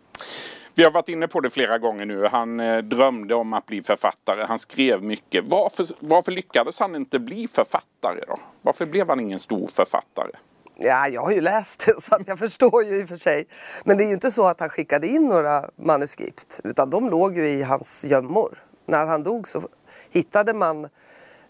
Vi 0.76 0.84
har 0.84 0.90
varit 0.90 1.08
inne 1.08 1.28
på 1.28 1.40
det 1.40 1.50
flera 1.50 1.78
gånger 1.78 2.06
nu. 2.06 2.26
Han 2.26 2.60
eh, 2.60 2.78
drömde 2.78 3.34
om 3.34 3.52
att 3.52 3.66
bli 3.66 3.82
författare. 3.82 4.44
Han 4.48 4.58
skrev 4.58 5.02
mycket. 5.02 5.44
Varför, 5.44 5.86
varför 6.00 6.32
lyckades 6.32 6.80
han 6.80 6.96
inte 6.96 7.18
bli 7.18 7.48
författare 7.48 8.20
då? 8.28 8.38
Varför 8.62 8.86
blev 8.86 9.08
han 9.08 9.20
ingen 9.20 9.38
stor 9.38 9.66
författare? 9.66 10.30
Ja, 10.76 11.08
jag 11.08 11.22
har 11.22 11.32
ju 11.32 11.40
läst 11.40 11.86
det 11.86 11.94
så 12.02 12.14
att 12.14 12.28
jag 12.28 12.38
förstår 12.38 12.84
ju 12.84 13.00
i 13.00 13.04
och 13.04 13.08
för 13.08 13.16
sig. 13.16 13.46
Men 13.84 13.96
det 13.96 14.04
är 14.04 14.06
ju 14.06 14.14
inte 14.14 14.32
så 14.32 14.46
att 14.46 14.60
han 14.60 14.68
skickade 14.68 15.06
in 15.06 15.28
några 15.28 15.70
manuskript 15.76 16.60
utan 16.64 16.90
de 16.90 17.10
låg 17.10 17.36
ju 17.36 17.48
i 17.48 17.62
hans 17.62 18.04
gömmor. 18.04 18.58
När 18.86 19.06
han 19.06 19.22
dog 19.22 19.48
så 19.48 19.62
hittade 20.10 20.54
man 20.54 20.84
Eh, 20.84 20.88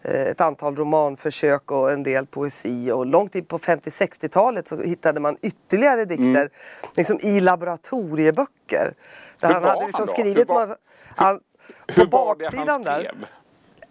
ett 0.04 0.40
antal 0.40 0.76
romanförsök 0.76 1.70
och 1.70 1.92
en 1.92 2.02
del 2.02 2.26
poesi. 2.26 2.90
Och 2.92 3.06
långt 3.06 3.34
in 3.34 3.44
på 3.44 3.58
50-60-talet 3.58 4.68
så 4.68 4.82
hittade 4.82 5.20
man 5.20 5.36
ytterligare 5.42 6.04
dikter 6.04 6.24
mm. 6.24 6.50
liksom 6.96 7.18
i 7.20 7.40
laboratorieböcker. 7.40 8.94
Där 9.40 9.48
hur 9.48 9.54
han 9.54 9.64
hade 9.64 9.86
liksom 9.86 10.00
han 10.00 10.08
skrivit 10.08 10.50
hur 10.50 10.54
var, 10.54 10.76
han, 11.16 11.40
hur, 11.86 12.04
hur 12.04 12.10
var 12.10 12.36
det 12.36 12.56
han 12.56 12.82
skrev? 12.82 12.84
Där, 12.84 13.28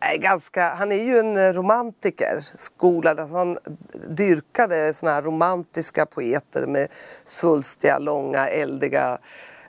är 0.04 0.18
ganska, 0.18 0.70
han 0.70 0.92
är 0.92 1.04
ju 1.04 1.20
en 1.20 1.54
romantiker, 1.54 2.46
skolad. 2.58 3.20
Alltså 3.20 3.36
han 3.36 3.58
dyrkade 4.08 4.94
såna 4.94 5.12
här 5.12 5.22
romantiska 5.22 6.06
poeter 6.06 6.66
med 6.66 6.88
svulstiga, 7.26 8.00
långa, 8.00 8.48
eldiga 8.48 9.18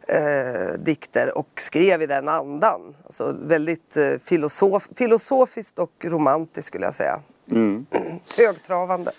eh, 0.09 0.79
dikter 0.79 1.39
och 1.39 1.49
skrev 1.57 2.03
i 2.03 2.07
den 2.07 2.29
andan. 2.29 2.95
Alltså 3.05 3.37
väldigt 3.41 3.97
eh, 3.97 4.03
filosof 4.25 4.89
filosofiskt 4.97 5.79
och 5.79 5.93
romantiskt 6.05 6.67
skulle 6.67 6.85
jag 6.85 6.95
säga. 6.95 7.21
Mm. 7.51 7.87
Högtravande. 8.37 9.13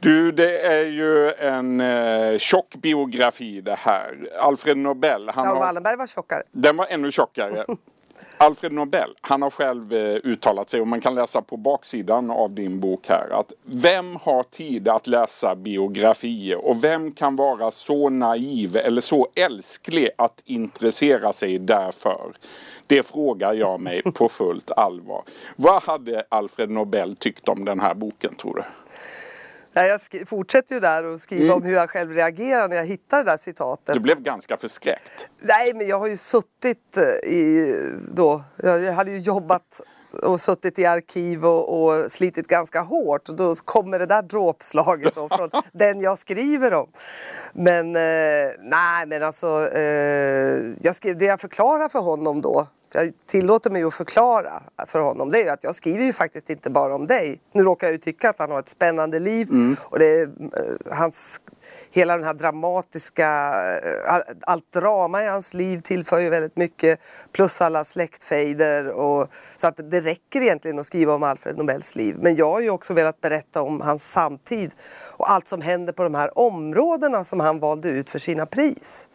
Du, 0.00 0.32
det 0.32 0.58
är 0.58 0.86
ju 0.86 1.30
en 1.32 1.80
eh, 1.80 2.38
tjock 2.38 2.74
biografi 2.76 3.60
det 3.60 3.74
här. 3.78 4.28
Alfred 4.40 4.76
Nobel. 4.76 5.28
Han 5.28 5.46
ja, 5.46 5.54
Wallenberg 5.54 5.96
var 5.96 6.06
tjockare. 6.06 6.42
Den 6.52 6.76
var 6.76 6.86
ännu 6.90 7.10
tjockare. 7.10 7.64
Alfred 8.38 8.72
Nobel, 8.72 9.10
han 9.20 9.42
har 9.42 9.50
själv 9.50 9.92
eh, 9.92 10.16
uttalat 10.24 10.70
sig 10.70 10.80
och 10.80 10.88
man 10.88 11.00
kan 11.00 11.14
läsa 11.14 11.42
på 11.42 11.56
baksidan 11.56 12.30
av 12.30 12.54
din 12.54 12.80
bok 12.80 13.08
här 13.08 13.28
att 13.30 13.52
vem 13.64 14.16
har 14.16 14.42
tid 14.42 14.88
att 14.88 15.06
läsa 15.06 15.54
biografier 15.54 16.64
och 16.64 16.84
vem 16.84 17.12
kan 17.12 17.36
vara 17.36 17.70
så 17.70 18.08
naiv 18.08 18.76
eller 18.76 19.00
så 19.00 19.28
älsklig 19.34 20.08
att 20.18 20.42
intressera 20.44 21.32
sig 21.32 21.58
därför? 21.58 22.32
Det 22.86 23.02
frågar 23.02 23.52
jag 23.52 23.80
mig 23.80 24.02
på 24.02 24.28
fullt 24.28 24.70
allvar. 24.70 25.22
Vad 25.56 25.82
hade 25.82 26.24
Alfred 26.28 26.70
Nobel 26.70 27.16
tyckt 27.16 27.48
om 27.48 27.64
den 27.64 27.80
här 27.80 27.94
boken 27.94 28.34
tror 28.34 28.54
du? 28.54 28.62
Jag 29.74 30.00
fortsätter 30.28 30.74
ju 30.74 30.80
där 30.80 31.04
och 31.04 31.20
skriva 31.20 31.44
mm. 31.44 31.56
om 31.56 31.62
hur 31.62 31.74
jag 31.74 31.90
själv 31.90 32.10
reagerar 32.10 32.68
när 32.68 32.76
jag 32.76 32.86
hittar 32.86 33.24
det 33.24 33.30
där 33.30 33.36
citatet. 33.36 33.94
Du 33.94 34.00
blev 34.00 34.20
ganska 34.20 34.56
förskräckt. 34.56 35.28
Nej, 35.40 35.74
men 35.74 35.86
jag 35.86 35.98
har 35.98 36.06
ju 36.06 36.16
suttit 36.16 36.96
eh, 36.96 37.30
i 37.30 37.76
då, 38.14 38.44
jag 38.56 38.92
hade 38.92 39.10
ju 39.10 39.18
jobbat 39.18 39.80
och 40.22 40.40
suttit 40.40 40.78
i 40.78 40.86
arkiv 40.86 41.46
och, 41.46 41.82
och 41.82 42.12
slitit 42.12 42.48
ganska 42.48 42.80
hårt. 42.80 43.28
Och 43.28 43.36
då 43.36 43.54
kommer 43.54 43.98
det 43.98 44.06
där 44.06 44.22
dråpslaget 44.22 45.14
då 45.14 45.28
från 45.28 45.50
den 45.72 46.00
jag 46.00 46.18
skriver 46.18 46.74
om. 46.74 46.88
Men 47.52 47.96
eh, 47.96 48.52
nej, 48.60 49.06
men 49.06 49.22
alltså 49.22 49.68
eh, 49.72 50.72
jag 50.80 50.96
skrev, 50.96 51.18
det 51.18 51.24
jag 51.24 51.40
förklarar 51.40 51.88
för 51.88 51.98
honom 51.98 52.40
då 52.40 52.66
jag 52.94 53.12
tillåter 53.26 53.70
mig 53.70 53.82
att 53.82 53.94
förklara 53.94 54.62
för 54.86 55.00
honom 55.00 55.30
det 55.30 55.42
är 55.42 55.52
att 55.52 55.64
jag 55.64 55.74
skriver 55.74 56.04
ju 56.04 56.12
faktiskt 56.12 56.50
inte 56.50 56.70
bara 56.70 56.94
om 56.94 57.06
dig. 57.06 57.40
Nu 57.52 57.62
råkar 57.62 57.86
jag 57.86 57.92
ju 57.92 57.98
tycka 57.98 58.30
att 58.30 58.38
han 58.38 58.50
har 58.50 58.58
ett 58.58 58.68
spännande 58.68 59.18
liv 59.18 59.48
mm. 59.50 59.76
och 59.82 59.98
det 59.98 60.06
är 60.06 60.26
uh, 60.26 60.30
hans 60.90 61.40
hela 61.90 62.16
den 62.16 62.26
här 62.26 62.34
dramatiska, 62.34 63.52
uh, 63.86 64.34
allt 64.40 64.72
drama 64.72 65.22
i 65.22 65.26
hans 65.26 65.54
liv 65.54 65.80
tillför 65.80 66.18
ju 66.18 66.30
väldigt 66.30 66.56
mycket 66.56 67.00
plus 67.32 67.60
alla 67.60 67.84
släktfejder 67.84 68.88
och 68.88 69.28
så 69.56 69.66
att 69.66 69.90
det 69.90 70.00
räcker 70.00 70.40
egentligen 70.40 70.78
att 70.78 70.86
skriva 70.86 71.14
om 71.14 71.22
Alfred 71.22 71.58
Nobels 71.58 71.94
liv. 71.94 72.16
Men 72.20 72.36
jag 72.36 72.50
har 72.50 72.60
ju 72.60 72.70
också 72.70 72.94
velat 72.94 73.20
berätta 73.20 73.62
om 73.62 73.80
hans 73.80 74.12
samtid 74.12 74.74
och 75.16 75.30
allt 75.30 75.46
som 75.46 75.60
händer 75.60 75.92
på 75.92 76.02
de 76.02 76.14
här 76.14 76.38
områdena 76.38 77.24
som 77.24 77.40
han 77.40 77.58
valde 77.58 77.88
ut 77.88 78.10
för 78.10 78.18
sina 78.18 78.46
pris. 78.46 79.08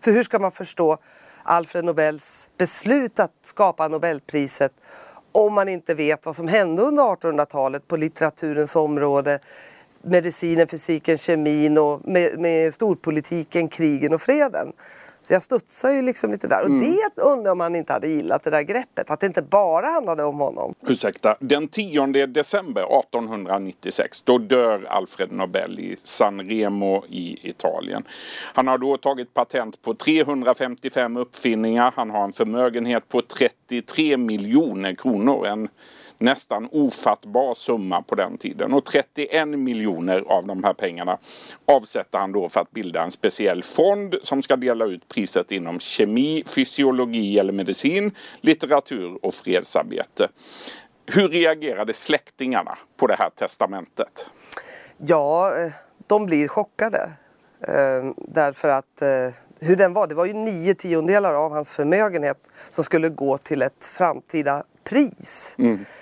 För 0.00 0.12
hur 0.12 0.22
ska 0.22 0.38
man 0.38 0.52
förstå 0.52 0.98
Alfred 1.42 1.84
Nobels 1.84 2.48
beslut 2.58 3.20
att 3.20 3.32
skapa 3.44 3.88
Nobelpriset 3.88 4.72
om 5.32 5.54
man 5.54 5.68
inte 5.68 5.94
vet 5.94 6.26
vad 6.26 6.36
som 6.36 6.48
hände 6.48 6.82
under 6.82 7.02
1800-talet 7.02 7.88
på 7.88 7.96
litteraturens 7.96 8.76
område, 8.76 9.38
medicinen, 10.02 10.68
fysiken, 10.68 11.18
kemin 11.18 11.78
och 11.78 12.08
med, 12.08 12.38
med 12.38 12.74
storpolitiken, 12.74 13.68
krigen 13.68 14.14
och 14.14 14.22
freden. 14.22 14.72
Så 15.22 15.32
jag 15.32 15.42
studsar 15.42 15.90
ju 15.90 16.02
liksom 16.02 16.30
lite 16.30 16.48
där. 16.48 16.60
Och 16.60 16.66
Mm. 16.68 16.80
det 17.16 17.22
undrar 17.22 17.52
om 17.52 17.60
han 17.60 17.76
inte 17.76 17.92
hade 17.92 18.08
gillat 18.08 18.42
det 18.42 18.50
där 18.50 18.62
greppet. 18.62 19.10
Att 19.10 19.20
det 19.20 19.26
inte 19.26 19.42
bara 19.42 19.86
handlade 19.86 20.24
om 20.24 20.38
honom. 20.40 20.74
Ursäkta. 20.86 21.36
Den 21.40 21.68
10 21.68 22.26
december 22.26 22.82
1896 23.00 24.22
då 24.22 24.38
dör 24.38 24.84
Alfred 24.88 25.32
Nobel 25.32 25.78
i 25.80 25.96
San 26.02 26.40
Remo 26.48 27.04
i 27.08 27.48
Italien. 27.50 28.04
Han 28.54 28.68
har 28.68 28.78
då 28.78 28.96
tagit 28.96 29.34
patent 29.34 29.82
på 29.82 29.94
355 29.94 31.16
uppfinningar. 31.16 31.92
Han 31.96 32.10
har 32.10 32.24
en 32.24 32.32
förmögenhet 32.32 33.08
på 33.08 33.22
33 33.22 34.16
miljoner 34.16 34.94
kronor. 34.94 35.46
En 35.46 35.68
nästan 36.20 36.68
ofattbar 36.72 37.54
summa 37.54 38.02
på 38.02 38.14
den 38.14 38.38
tiden. 38.38 38.72
Och 38.72 38.84
31 38.84 39.48
miljoner 39.48 40.24
av 40.26 40.46
de 40.46 40.64
här 40.64 40.72
pengarna 40.72 41.18
avsätter 41.66 42.18
han 42.18 42.32
då 42.32 42.48
för 42.48 42.60
att 42.60 42.70
bilda 42.70 43.02
en 43.02 43.10
speciell 43.10 43.62
fond 43.62 44.14
som 44.22 44.42
ska 44.42 44.56
dela 44.56 44.84
ut 44.84 45.08
priset 45.08 45.52
inom 45.52 45.80
kemi, 45.80 46.44
fysiologi 46.46 47.38
eller 47.38 47.52
medicin, 47.52 48.14
litteratur 48.40 49.18
och 49.22 49.34
fredsarbete. 49.34 50.28
Hur 51.06 51.28
reagerade 51.28 51.92
släktingarna 51.92 52.78
på 52.96 53.06
det 53.06 53.14
här 53.14 53.30
testamentet? 53.30 54.26
Ja, 54.96 55.52
de 56.06 56.26
blir 56.26 56.48
chockade. 56.48 57.12
Eh, 57.68 58.12
därför 58.16 58.68
att 58.68 59.02
eh, 59.02 59.34
hur 59.60 59.76
den 59.76 59.92
var, 59.92 60.06
det 60.06 60.14
var 60.14 60.26
ju 60.26 60.32
nio 60.32 60.74
tiondelar 60.74 61.34
av 61.34 61.52
hans 61.52 61.70
förmögenhet 61.70 62.38
som 62.70 62.84
skulle 62.84 63.08
gå 63.08 63.38
till 63.38 63.62
ett 63.62 63.84
framtida 63.84 64.64
pris. 64.90 65.56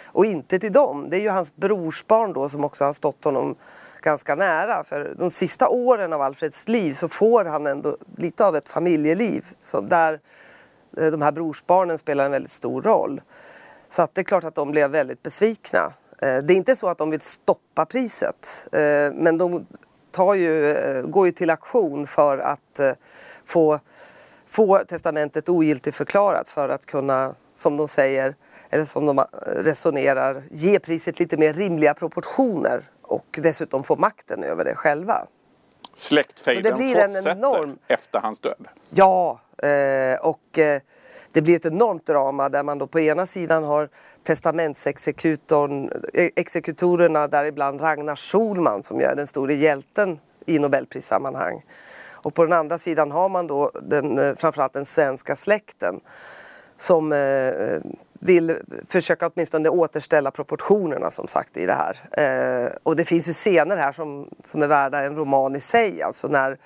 Och 0.06 0.24
inte 0.26 0.58
till 0.58 0.72
dem. 0.72 1.10
Det 1.10 1.16
är 1.16 1.20
ju 1.20 1.28
hans 1.28 1.56
brorsbarn 1.56 2.32
då 2.32 2.48
som 2.48 2.64
också 2.64 2.84
har 2.84 2.92
stått 2.92 3.24
honom 3.24 3.56
ganska 4.02 4.34
nära. 4.34 4.84
För 4.84 5.14
de 5.18 5.30
sista 5.30 5.68
åren 5.68 6.12
av 6.12 6.20
Alfreds 6.22 6.68
liv 6.68 6.92
så 6.94 7.08
får 7.08 7.44
han 7.44 7.66
ändå 7.66 7.96
lite 8.16 8.46
av 8.46 8.56
ett 8.56 8.68
familjeliv. 8.68 9.44
Så 9.62 9.80
där 9.80 10.20
eh, 10.98 11.06
de 11.06 11.22
här 11.22 11.32
brorsbarnen 11.32 11.98
spelar 11.98 12.24
en 12.24 12.30
väldigt 12.30 12.52
stor 12.52 12.82
roll. 12.82 13.20
Så 13.88 14.02
att 14.02 14.14
det 14.14 14.20
är 14.20 14.24
klart 14.24 14.44
att 14.44 14.54
de 14.54 14.70
blev 14.70 14.90
väldigt 14.90 15.22
besvikna. 15.22 15.92
Eh, 16.22 16.38
Det 16.38 16.52
är 16.54 16.56
inte 16.56 16.76
så 16.76 16.88
att 16.88 16.98
de 16.98 17.10
vill 17.10 17.20
stoppa 17.20 17.86
priset. 17.86 18.66
eh, 18.72 19.12
Men 19.14 19.38
de 19.38 19.66
tar 20.10 20.34
ju, 20.34 20.76
går 21.08 21.26
ju 21.26 21.32
till 21.32 21.50
aktion 21.50 22.06
för 22.06 22.38
att 22.38 22.80
få, 23.46 23.80
få 24.48 24.78
testamentet 24.88 25.48
ogiltigförklarat 25.48 26.48
för 26.48 26.68
att 26.68 26.86
kunna, 26.86 27.34
som 27.54 27.76
de 27.76 27.88
säger, 27.88 28.34
eller 28.70 28.84
som 28.84 29.06
de 29.06 29.18
eh, 29.18 29.24
resonerar, 29.44 30.42
ge 30.50 30.78
priset 30.78 31.20
lite 31.20 31.36
mer 31.36 31.52
rimliga 31.52 31.94
proportioner 31.94 32.82
och 33.02 33.26
dessutom 33.42 33.84
få 33.84 33.96
makten 33.96 34.44
över 34.44 34.64
det 34.64 34.74
själva. 34.74 35.26
Så 35.94 36.06
Släktfejden 36.08 36.62
det 36.62 36.72
blir 36.72 36.96
en 36.96 37.10
fortsätter 37.10 37.36
enorm- 37.36 37.78
efter 37.88 38.18
hans 38.18 38.40
död. 38.40 38.68
Ja, 38.90 39.40
eh, 39.62 40.20
och 40.20 40.58
eh, 40.58 40.80
det 41.32 41.42
blir 41.42 41.56
ett 41.56 41.66
enormt 41.66 42.06
drama 42.06 42.48
där 42.48 42.62
man 42.62 42.78
då 42.78 42.86
på 42.86 43.00
ena 43.00 43.26
sidan 43.26 43.64
har 43.64 43.88
testamentsexekutorn, 44.24 45.90
eh, 46.14 46.28
exekutorerna 46.36 47.28
däribland 47.28 47.80
Ragnar 47.80 48.16
Schulman 48.16 48.82
som 48.82 49.00
är 49.00 49.14
den 49.16 49.26
store 49.26 49.54
hjälten 49.54 50.18
i 50.46 50.58
Nobelprissammanhang. 50.58 51.64
Och 52.10 52.34
på 52.34 52.44
den 52.44 52.52
andra 52.52 52.78
sidan 52.78 53.10
har 53.10 53.28
man 53.28 53.46
då 53.46 53.70
den, 53.82 54.36
framförallt 54.36 54.72
den 54.72 54.86
svenska 54.86 55.36
släkten 55.36 56.00
som 56.78 57.12
eh, 57.12 57.80
vill 58.18 58.56
försöka 58.88 59.26
åtminstone 59.28 59.68
återställa 59.68 60.30
proportionerna 60.30 61.10
som 61.10 61.28
sagt 61.28 61.56
i 61.56 61.66
det 61.66 61.74
här. 61.74 61.96
Eh, 62.12 62.72
och 62.82 62.96
det 62.96 63.04
finns 63.04 63.28
ju 63.28 63.32
scener 63.32 63.76
här 63.76 63.92
som, 63.92 64.28
som 64.44 64.62
är 64.62 64.66
värda 64.66 65.02
en 65.02 65.16
roman 65.16 65.56
i 65.56 65.60
sig. 65.60 66.02
Alltså 66.02 66.28
när 66.28 66.58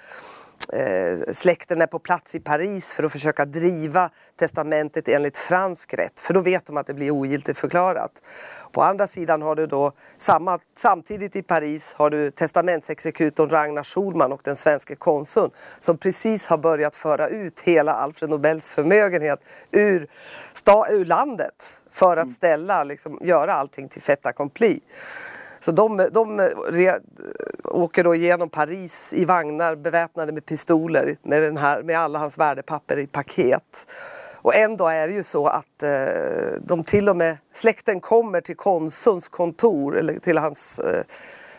eh, 0.72 1.32
släkten 1.32 1.82
är 1.82 1.86
på 1.86 1.98
plats 1.98 2.34
i 2.34 2.40
Paris 2.40 2.92
för 2.92 3.02
att 3.02 3.12
försöka 3.12 3.44
driva 3.44 4.10
testamentet 4.36 5.08
enligt 5.08 5.36
fransk 5.36 5.94
rätt. 5.94 6.20
För 6.20 6.34
då 6.34 6.40
vet 6.40 6.66
de 6.66 6.76
att 6.76 6.86
det 6.86 6.94
blir 6.94 7.10
ogiltigt 7.10 7.58
förklarat. 7.58 8.12
På 8.72 8.82
andra 8.82 9.06
sidan 9.06 9.42
har 9.42 9.54
du 9.54 9.66
då 9.66 9.92
samma, 10.18 10.58
samtidigt 10.76 11.36
i 11.36 11.42
Paris 11.42 11.94
har 11.94 12.10
du 12.10 12.30
testamentsexekutorn 12.30 13.50
Ragnar 13.50 13.82
Schulman 13.82 14.32
och 14.32 14.40
den 14.44 14.56
svenska 14.56 14.96
konsuln 14.96 15.50
som 15.80 15.98
precis 15.98 16.46
har 16.46 16.58
börjat 16.58 16.96
föra 16.96 17.28
ut 17.28 17.60
hela 17.60 17.92
Alfred 17.92 18.30
Nobels 18.30 18.68
förmögenhet 18.68 19.40
ur, 19.70 20.10
sta, 20.54 20.90
ur 20.90 21.04
landet 21.04 21.80
för 21.90 22.16
att 22.16 22.30
ställa, 22.30 22.84
liksom, 22.84 23.18
göra 23.22 23.54
allting 23.54 23.88
till 23.88 24.02
fait 24.02 24.26
accompli. 24.26 24.80
Så 25.64 25.72
de, 25.72 26.08
de 26.12 26.40
re, 26.68 27.00
åker 27.64 28.04
då 28.04 28.14
igenom 28.14 28.48
Paris 28.48 29.12
i 29.16 29.24
vagnar 29.24 29.76
beväpnade 29.76 30.32
med 30.32 30.46
pistoler 30.46 31.16
med, 31.22 31.42
den 31.42 31.56
här, 31.56 31.82
med 31.82 31.98
alla 31.98 32.18
hans 32.18 32.38
värdepapper 32.38 32.98
i 32.98 33.06
paket. 33.06 33.86
Och 34.42 34.54
en 34.54 34.76
dag 34.76 34.96
är 34.96 35.08
det 35.08 35.14
ju 35.14 35.22
så 35.22 35.46
att 35.46 35.82
eh, 35.82 36.60
de 36.60 36.84
till 36.84 37.08
och 37.08 37.16
med, 37.16 37.36
släkten 37.54 38.00
kommer 38.00 38.40
till 38.40 38.56
konsulns 38.56 39.28
kontor 39.28 39.98
eller 39.98 40.14
till 40.14 40.38
hans 40.38 40.78
eh, 40.78 41.04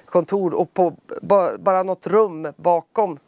kontor 0.05 0.53
och 0.53 0.73
på 0.73 0.93
ba, 1.21 1.57
bara 1.57 1.83
något 1.83 2.07
rum 2.07 2.53
bakom 2.57 3.19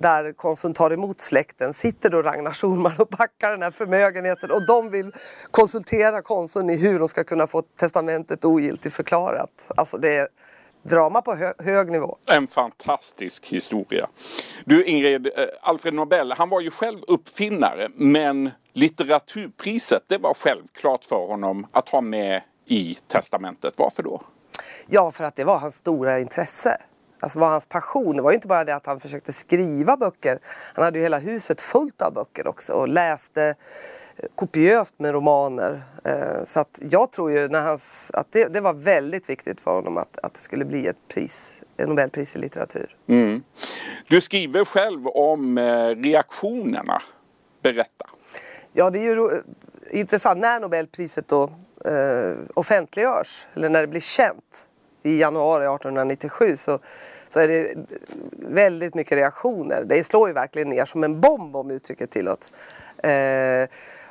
där 0.00 0.32
konsuln 0.32 0.74
tar 0.74 0.90
emot 0.90 1.20
släkten 1.20 1.72
sitter 1.72 2.10
då 2.10 2.22
Ragnar 2.22 2.52
Schulman 2.52 2.96
och 2.98 3.08
backar 3.08 3.50
den 3.50 3.62
här 3.62 3.70
förmögenheten 3.70 4.50
och 4.50 4.66
de 4.66 4.90
vill 4.90 5.12
konsultera 5.50 6.22
konsuln 6.22 6.70
i 6.70 6.76
hur 6.76 6.98
de 6.98 7.08
ska 7.08 7.24
kunna 7.24 7.46
få 7.46 7.62
testamentet 7.62 8.44
ogiltigt 8.44 8.94
förklarat. 8.94 9.50
Alltså 9.76 9.98
det 9.98 10.16
är 10.16 10.28
drama 10.82 11.22
på 11.22 11.34
hö 11.34 11.52
hög 11.58 11.90
nivå. 11.90 12.16
En 12.26 12.46
fantastisk 12.46 13.46
historia. 13.46 14.08
Du 14.64 14.84
Ingrid, 14.84 15.26
eh, 15.26 15.32
Alfred 15.62 15.94
Nobel, 15.94 16.32
han 16.32 16.48
var 16.48 16.60
ju 16.60 16.70
själv 16.70 16.98
uppfinnare 17.08 17.88
men 17.94 18.50
litteraturpriset 18.72 20.02
det 20.06 20.18
var 20.18 20.34
självklart 20.34 21.04
för 21.04 21.26
honom 21.26 21.66
att 21.72 21.88
ha 21.88 22.00
med 22.00 22.42
i 22.66 22.98
testamentet. 23.08 23.74
Varför 23.76 24.02
då? 24.02 24.22
Ja, 24.86 25.10
för 25.10 25.24
att 25.24 25.36
det 25.36 25.44
var 25.44 25.58
hans 25.58 25.76
stora 25.76 26.20
intresse. 26.20 26.80
Alltså 27.20 27.38
var 27.38 27.48
hans 27.48 27.66
passion. 27.66 28.16
Det 28.16 28.22
var 28.22 28.30
ju 28.30 28.34
inte 28.34 28.48
bara 28.48 28.64
det 28.64 28.74
att 28.74 28.86
han 28.86 29.00
försökte 29.00 29.32
skriva 29.32 29.96
böcker. 29.96 30.38
Han 30.74 30.84
hade 30.84 30.98
ju 30.98 31.02
hela 31.02 31.18
huset 31.18 31.60
fullt 31.60 32.02
av 32.02 32.14
böcker 32.14 32.46
också 32.46 32.72
och 32.72 32.88
läste 32.88 33.54
eh, 34.16 34.24
kopiöst 34.34 34.94
med 34.98 35.12
romaner. 35.12 35.82
Eh, 36.04 36.44
Så 36.46 36.60
att 36.60 36.78
jag 36.82 37.12
tror 37.12 37.30
ju 37.32 37.48
när 37.48 37.60
hans, 37.62 38.10
att 38.14 38.26
det, 38.30 38.44
det 38.48 38.60
var 38.60 38.72
väldigt 38.74 39.30
viktigt 39.30 39.60
för 39.60 39.70
honom 39.70 39.96
att, 39.96 40.18
att 40.22 40.34
det 40.34 40.40
skulle 40.40 40.64
bli 40.64 40.86
ett 40.86 41.08
pris, 41.08 41.62
ett 41.76 41.88
Nobelpris 41.88 42.36
i 42.36 42.38
litteratur. 42.38 42.96
Mm. 43.08 43.42
Du 44.08 44.20
skriver 44.20 44.64
själv 44.64 45.06
om 45.06 45.58
eh, 45.58 45.86
reaktionerna. 45.86 47.02
Berätta. 47.62 48.06
Ja, 48.72 48.90
det 48.90 48.98
är 48.98 49.02
ju 49.02 49.42
intressant 49.90 50.40
när 50.40 50.60
Nobelpriset 50.60 51.28
då 51.28 51.42
eh, 51.84 52.38
offentliggörs, 52.54 53.46
eller 53.54 53.68
när 53.68 53.80
det 53.80 53.86
blir 53.86 54.00
känt 54.00 54.67
i 55.02 55.20
januari 55.20 55.64
1897 55.64 56.56
så, 56.56 56.78
så 57.28 57.40
är 57.40 57.48
det 57.48 57.74
väldigt 58.32 58.94
mycket 58.94 59.18
reaktioner. 59.18 59.84
Det 59.86 60.04
slår 60.04 60.28
ju 60.28 60.34
verkligen 60.34 60.68
ner 60.68 60.84
som 60.84 61.04
en 61.04 61.20
bomb 61.20 61.56
om 61.56 61.70
uttrycket 61.70 62.10
tillåts. 62.10 62.52
Eh, 63.02 63.68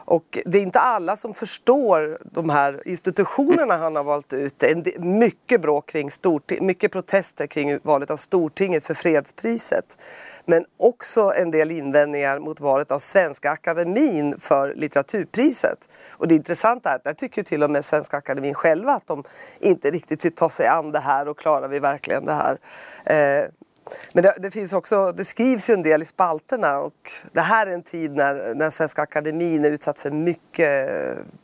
och 0.08 0.40
det 0.46 0.58
är 0.58 0.62
inte 0.62 0.80
alla 0.80 1.18
som 1.18 1.34
förstår 1.34 2.20
de 2.24 2.50
här 2.50 2.82
institutionerna 2.86 3.78
han 3.78 3.96
har 3.96 4.04
valt 4.04 4.34
ut. 4.34 4.54
Det 4.58 4.72
är 4.72 5.00
mycket 5.00 5.62
bråk 5.62 5.90
kring 5.90 6.12
Storting, 6.12 6.66
mycket 6.66 6.92
protester 6.92 7.48
kring 7.48 7.80
valet 7.84 8.12
av 8.12 8.18
Stortinget 8.18 8.84
för 8.84 8.94
fredspriset. 8.94 9.98
Men 10.46 10.66
också 10.78 11.34
en 11.36 11.52
del 11.52 11.72
invändningar 11.72 12.40
mot 12.40 12.60
valet 12.60 12.92
av 12.92 13.00
Svenska 13.00 13.52
Akademin 13.52 14.40
för 14.40 14.74
litteraturpriset. 14.76 15.78
Och 16.12 16.28
det 16.28 16.36
intressanta 16.36 16.90
är 16.90 16.96
att 16.96 17.04
där 17.04 17.14
tycker 17.14 17.44
till 17.44 17.64
och 17.64 17.70
med 17.70 17.86
Svenska 17.86 18.18
Akademin 18.18 18.54
själva 18.54 18.92
att 18.92 19.08
de 19.08 19.24
inte 19.60 19.92
riktigt 19.92 20.26
vill 20.26 20.36
ta 20.36 20.50
sig 20.50 20.68
an 20.68 20.92
det 20.92 21.00
här 21.00 21.28
och 21.28 21.40
klarar 21.40 21.68
vi 21.68 21.80
verkligen 21.80 22.26
det 22.26 22.34
här. 22.34 22.58
Eh, 23.06 23.46
men 24.14 24.24
det, 24.24 24.36
det, 24.40 24.52
finns 24.52 24.74
också, 24.74 25.12
det 25.12 25.26
skrivs 25.26 25.70
ju 25.70 25.74
en 25.74 25.84
del 25.84 26.02
i 26.02 26.06
spalterna 26.06 26.80
och 26.80 27.12
det 27.32 27.42
här 27.42 27.68
är 27.68 27.72
en 27.72 27.84
tid 27.84 28.12
när, 28.16 28.56
när 28.56 28.70
Svenska 28.70 29.02
Akademin 29.02 29.66
är 29.66 29.72
utsatt 29.72 30.00
för 30.00 30.12
mycket, 30.12 30.90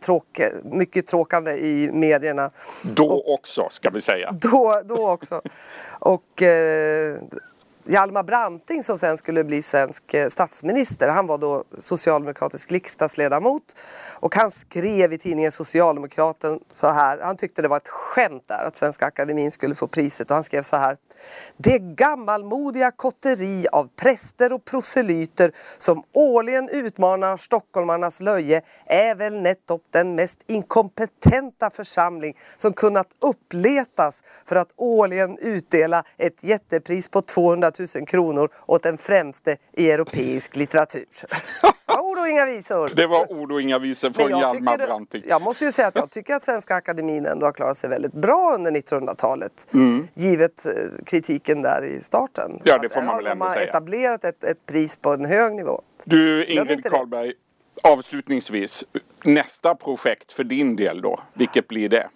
tråk, 0.06 0.39
mycket 0.63 1.08
tråkande 1.08 1.51
i 1.51 1.89
medierna. 1.93 2.51
Då 2.95 3.23
också 3.27 3.67
ska 3.71 3.89
vi 3.89 4.01
säga. 4.01 4.32
Då, 4.32 4.82
då 4.86 5.10
också. 5.10 5.41
Och 5.99 6.41
eh, 6.41 7.17
Hjalmar 7.86 8.24
Branting 8.24 8.84
som 8.84 8.98
sen 8.98 9.17
skulle 9.17 9.43
bli 9.43 9.62
svensk 9.62 10.13
eh, 10.13 10.30
statsminister, 10.30 11.10
han 11.10 11.28
var 11.28 11.38
då 11.38 11.63
socialdemokratisk 11.80 12.72
riksdagsledamot. 12.72 13.63
Och 14.13 14.36
han 14.36 14.52
skrev 14.52 15.13
i 15.13 15.17
tidningen 15.17 15.52
Socialdemokraten 15.52 16.60
så 16.74 16.88
här, 16.88 17.19
han 17.19 17.38
tyckte 17.38 17.62
det 17.62 17.67
var 17.67 17.78
ett 17.78 17.88
skämt 17.88 18.43
där 18.48 18.65
att 18.65 18.76
Svenska 18.76 19.06
Akademin 19.06 19.52
skulle 19.52 19.76
få 19.76 19.88
priset 19.88 20.32
och 20.32 20.36
han 20.36 20.43
skrev 20.43 20.63
så 20.63 20.76
här. 20.76 20.98
Det 21.58 21.80
gammalmodiga 21.80 22.91
kotteri 22.91 23.67
av 23.72 23.89
präster 23.96 24.54
och 24.54 24.65
proselyter 24.65 25.52
som 25.78 26.04
årligen 26.13 26.69
utmanar 26.69 27.38
stockholmarnas 27.38 28.22
löje 28.22 28.62
är 28.86 29.15
väl 29.15 29.41
nettopp 29.41 29.82
den 29.91 30.15
mest 30.15 30.39
inkompetenta 30.48 31.69
församling 31.69 32.38
som 32.58 32.74
kunnat 32.74 33.08
uppletas 33.19 34.24
för 34.46 34.56
att 34.56 34.74
årligen 34.76 35.38
utdela 35.38 36.04
ett 36.17 36.43
jättepris 36.43 37.10
på 37.10 37.22
200 37.22 37.72
000 37.80 38.06
kronor 38.08 38.50
åt 38.66 38.84
den 38.84 38.98
främste 38.98 39.58
i 39.74 39.92
europeisk 39.92 40.56
litteratur. 40.56 41.06
ord 42.14 42.20
och 42.20 42.28
inga 42.28 42.46
visor. 42.46 42.92
Det 42.96 43.08
var 43.08 43.32
ord 43.32 43.52
och 43.52 43.62
inga 43.62 43.80
visor 43.80 44.12
från 44.12 44.30
Hjalmar 44.30 44.78
Branting. 44.78 45.24
Jag 45.26 45.42
måste 45.42 45.66
ju 45.66 45.72
säga 45.72 45.88
att 45.88 45.96
jag 45.96 46.12
tycker 46.12 46.36
att 46.36 46.44
Svenska 46.44 46.76
Akademin 46.76 47.26
ändå 47.26 47.46
har 47.46 47.54
klarat 47.54 47.78
sig 47.78 47.90
väldigt 47.90 48.14
bra 48.14 48.54
under 48.56 48.72
1900-talet. 48.72 49.68
Mm. 49.74 50.08
Givet 50.14 50.66
eh, 50.66 50.72
kritiken 51.06 51.62
där 51.62 51.84
i 51.84 52.00
starten. 52.00 52.62
Ja, 52.64 52.78
det 52.78 52.90
får 52.90 53.02
man 53.02 53.18
väl 53.18 53.28
ändå 53.28 53.46
säga. 53.46 53.56
De 53.56 53.60
har 53.60 53.68
etablerat 53.68 54.24
ett, 54.24 54.44
ett 54.44 54.66
pris 54.66 54.98
på 54.98 55.14
en 55.14 55.26
hög 55.26 55.54
nivå. 55.54 55.82
Du 56.04 56.46
Ingrid 56.46 56.86
Karlberg, 56.86 57.34
avslutningsvis. 57.84 58.86
Nästa 59.24 59.76
projekt 59.76 60.32
för 60.32 60.44
din 60.44 60.76
del 60.76 61.02
då, 61.02 61.20
vilket 61.34 61.68
blir 61.68 61.90
det? 61.90 62.08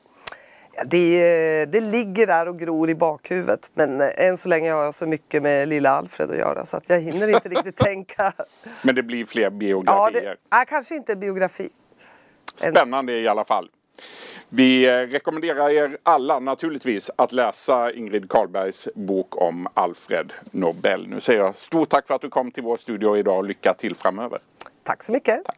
Det, 0.86 1.66
det 1.66 1.82
ligger 1.82 2.28
där 2.28 2.48
och 2.48 2.60
gror 2.60 2.90
i 2.90 2.96
bakhuvudet 2.96 3.72
men 3.74 4.02
än 4.02 4.38
så 4.38 4.50
länge 4.50 4.72
har 4.72 4.84
jag 4.84 4.96
så 4.96 5.06
mycket 5.06 5.44
med 5.44 5.68
lilla 5.68 5.90
Alfred 5.90 6.30
att 6.32 6.38
göra 6.38 6.66
så 6.66 6.78
att 6.78 6.90
jag 6.90 7.00
hinner 7.00 7.28
inte 7.28 7.50
riktigt 7.50 7.76
tänka. 7.86 8.34
Men 8.82 8.96
det 8.96 9.04
blir 9.04 9.26
fler 9.26 9.50
biografier? 9.50 10.22
Ja, 10.24 10.32
det, 10.32 10.36
nej, 10.52 10.66
kanske 10.68 10.96
inte 10.96 11.16
biografi. 11.16 11.70
Spännande 12.56 13.14
i 13.14 13.28
alla 13.28 13.46
fall. 13.46 13.70
Vi 14.50 14.86
eh, 14.86 14.92
rekommenderar 14.92 15.70
er 15.70 15.98
alla 16.04 16.40
naturligtvis 16.40 17.12
att 17.16 17.32
läsa 17.32 17.92
Ingrid 17.92 18.30
Karlbergs 18.30 18.90
bok 18.96 19.42
om 19.42 19.68
Alfred 19.74 20.34
Nobel. 20.52 21.08
Nu 21.08 21.20
säger 21.20 21.40
jag 21.40 21.56
stort 21.56 21.90
tack 21.90 22.08
för 22.08 22.16
att 22.16 22.22
du 22.22 22.30
kom 22.30 22.52
till 22.52 22.64
vår 22.64 22.78
studio 22.78 23.18
idag 23.18 23.38
och 23.38 23.44
lycka 23.44 23.74
till 23.74 23.96
framöver. 23.96 24.40
Tack 24.84 25.04
så 25.04 25.12
mycket. 25.12 25.46
Tack. 25.46 25.58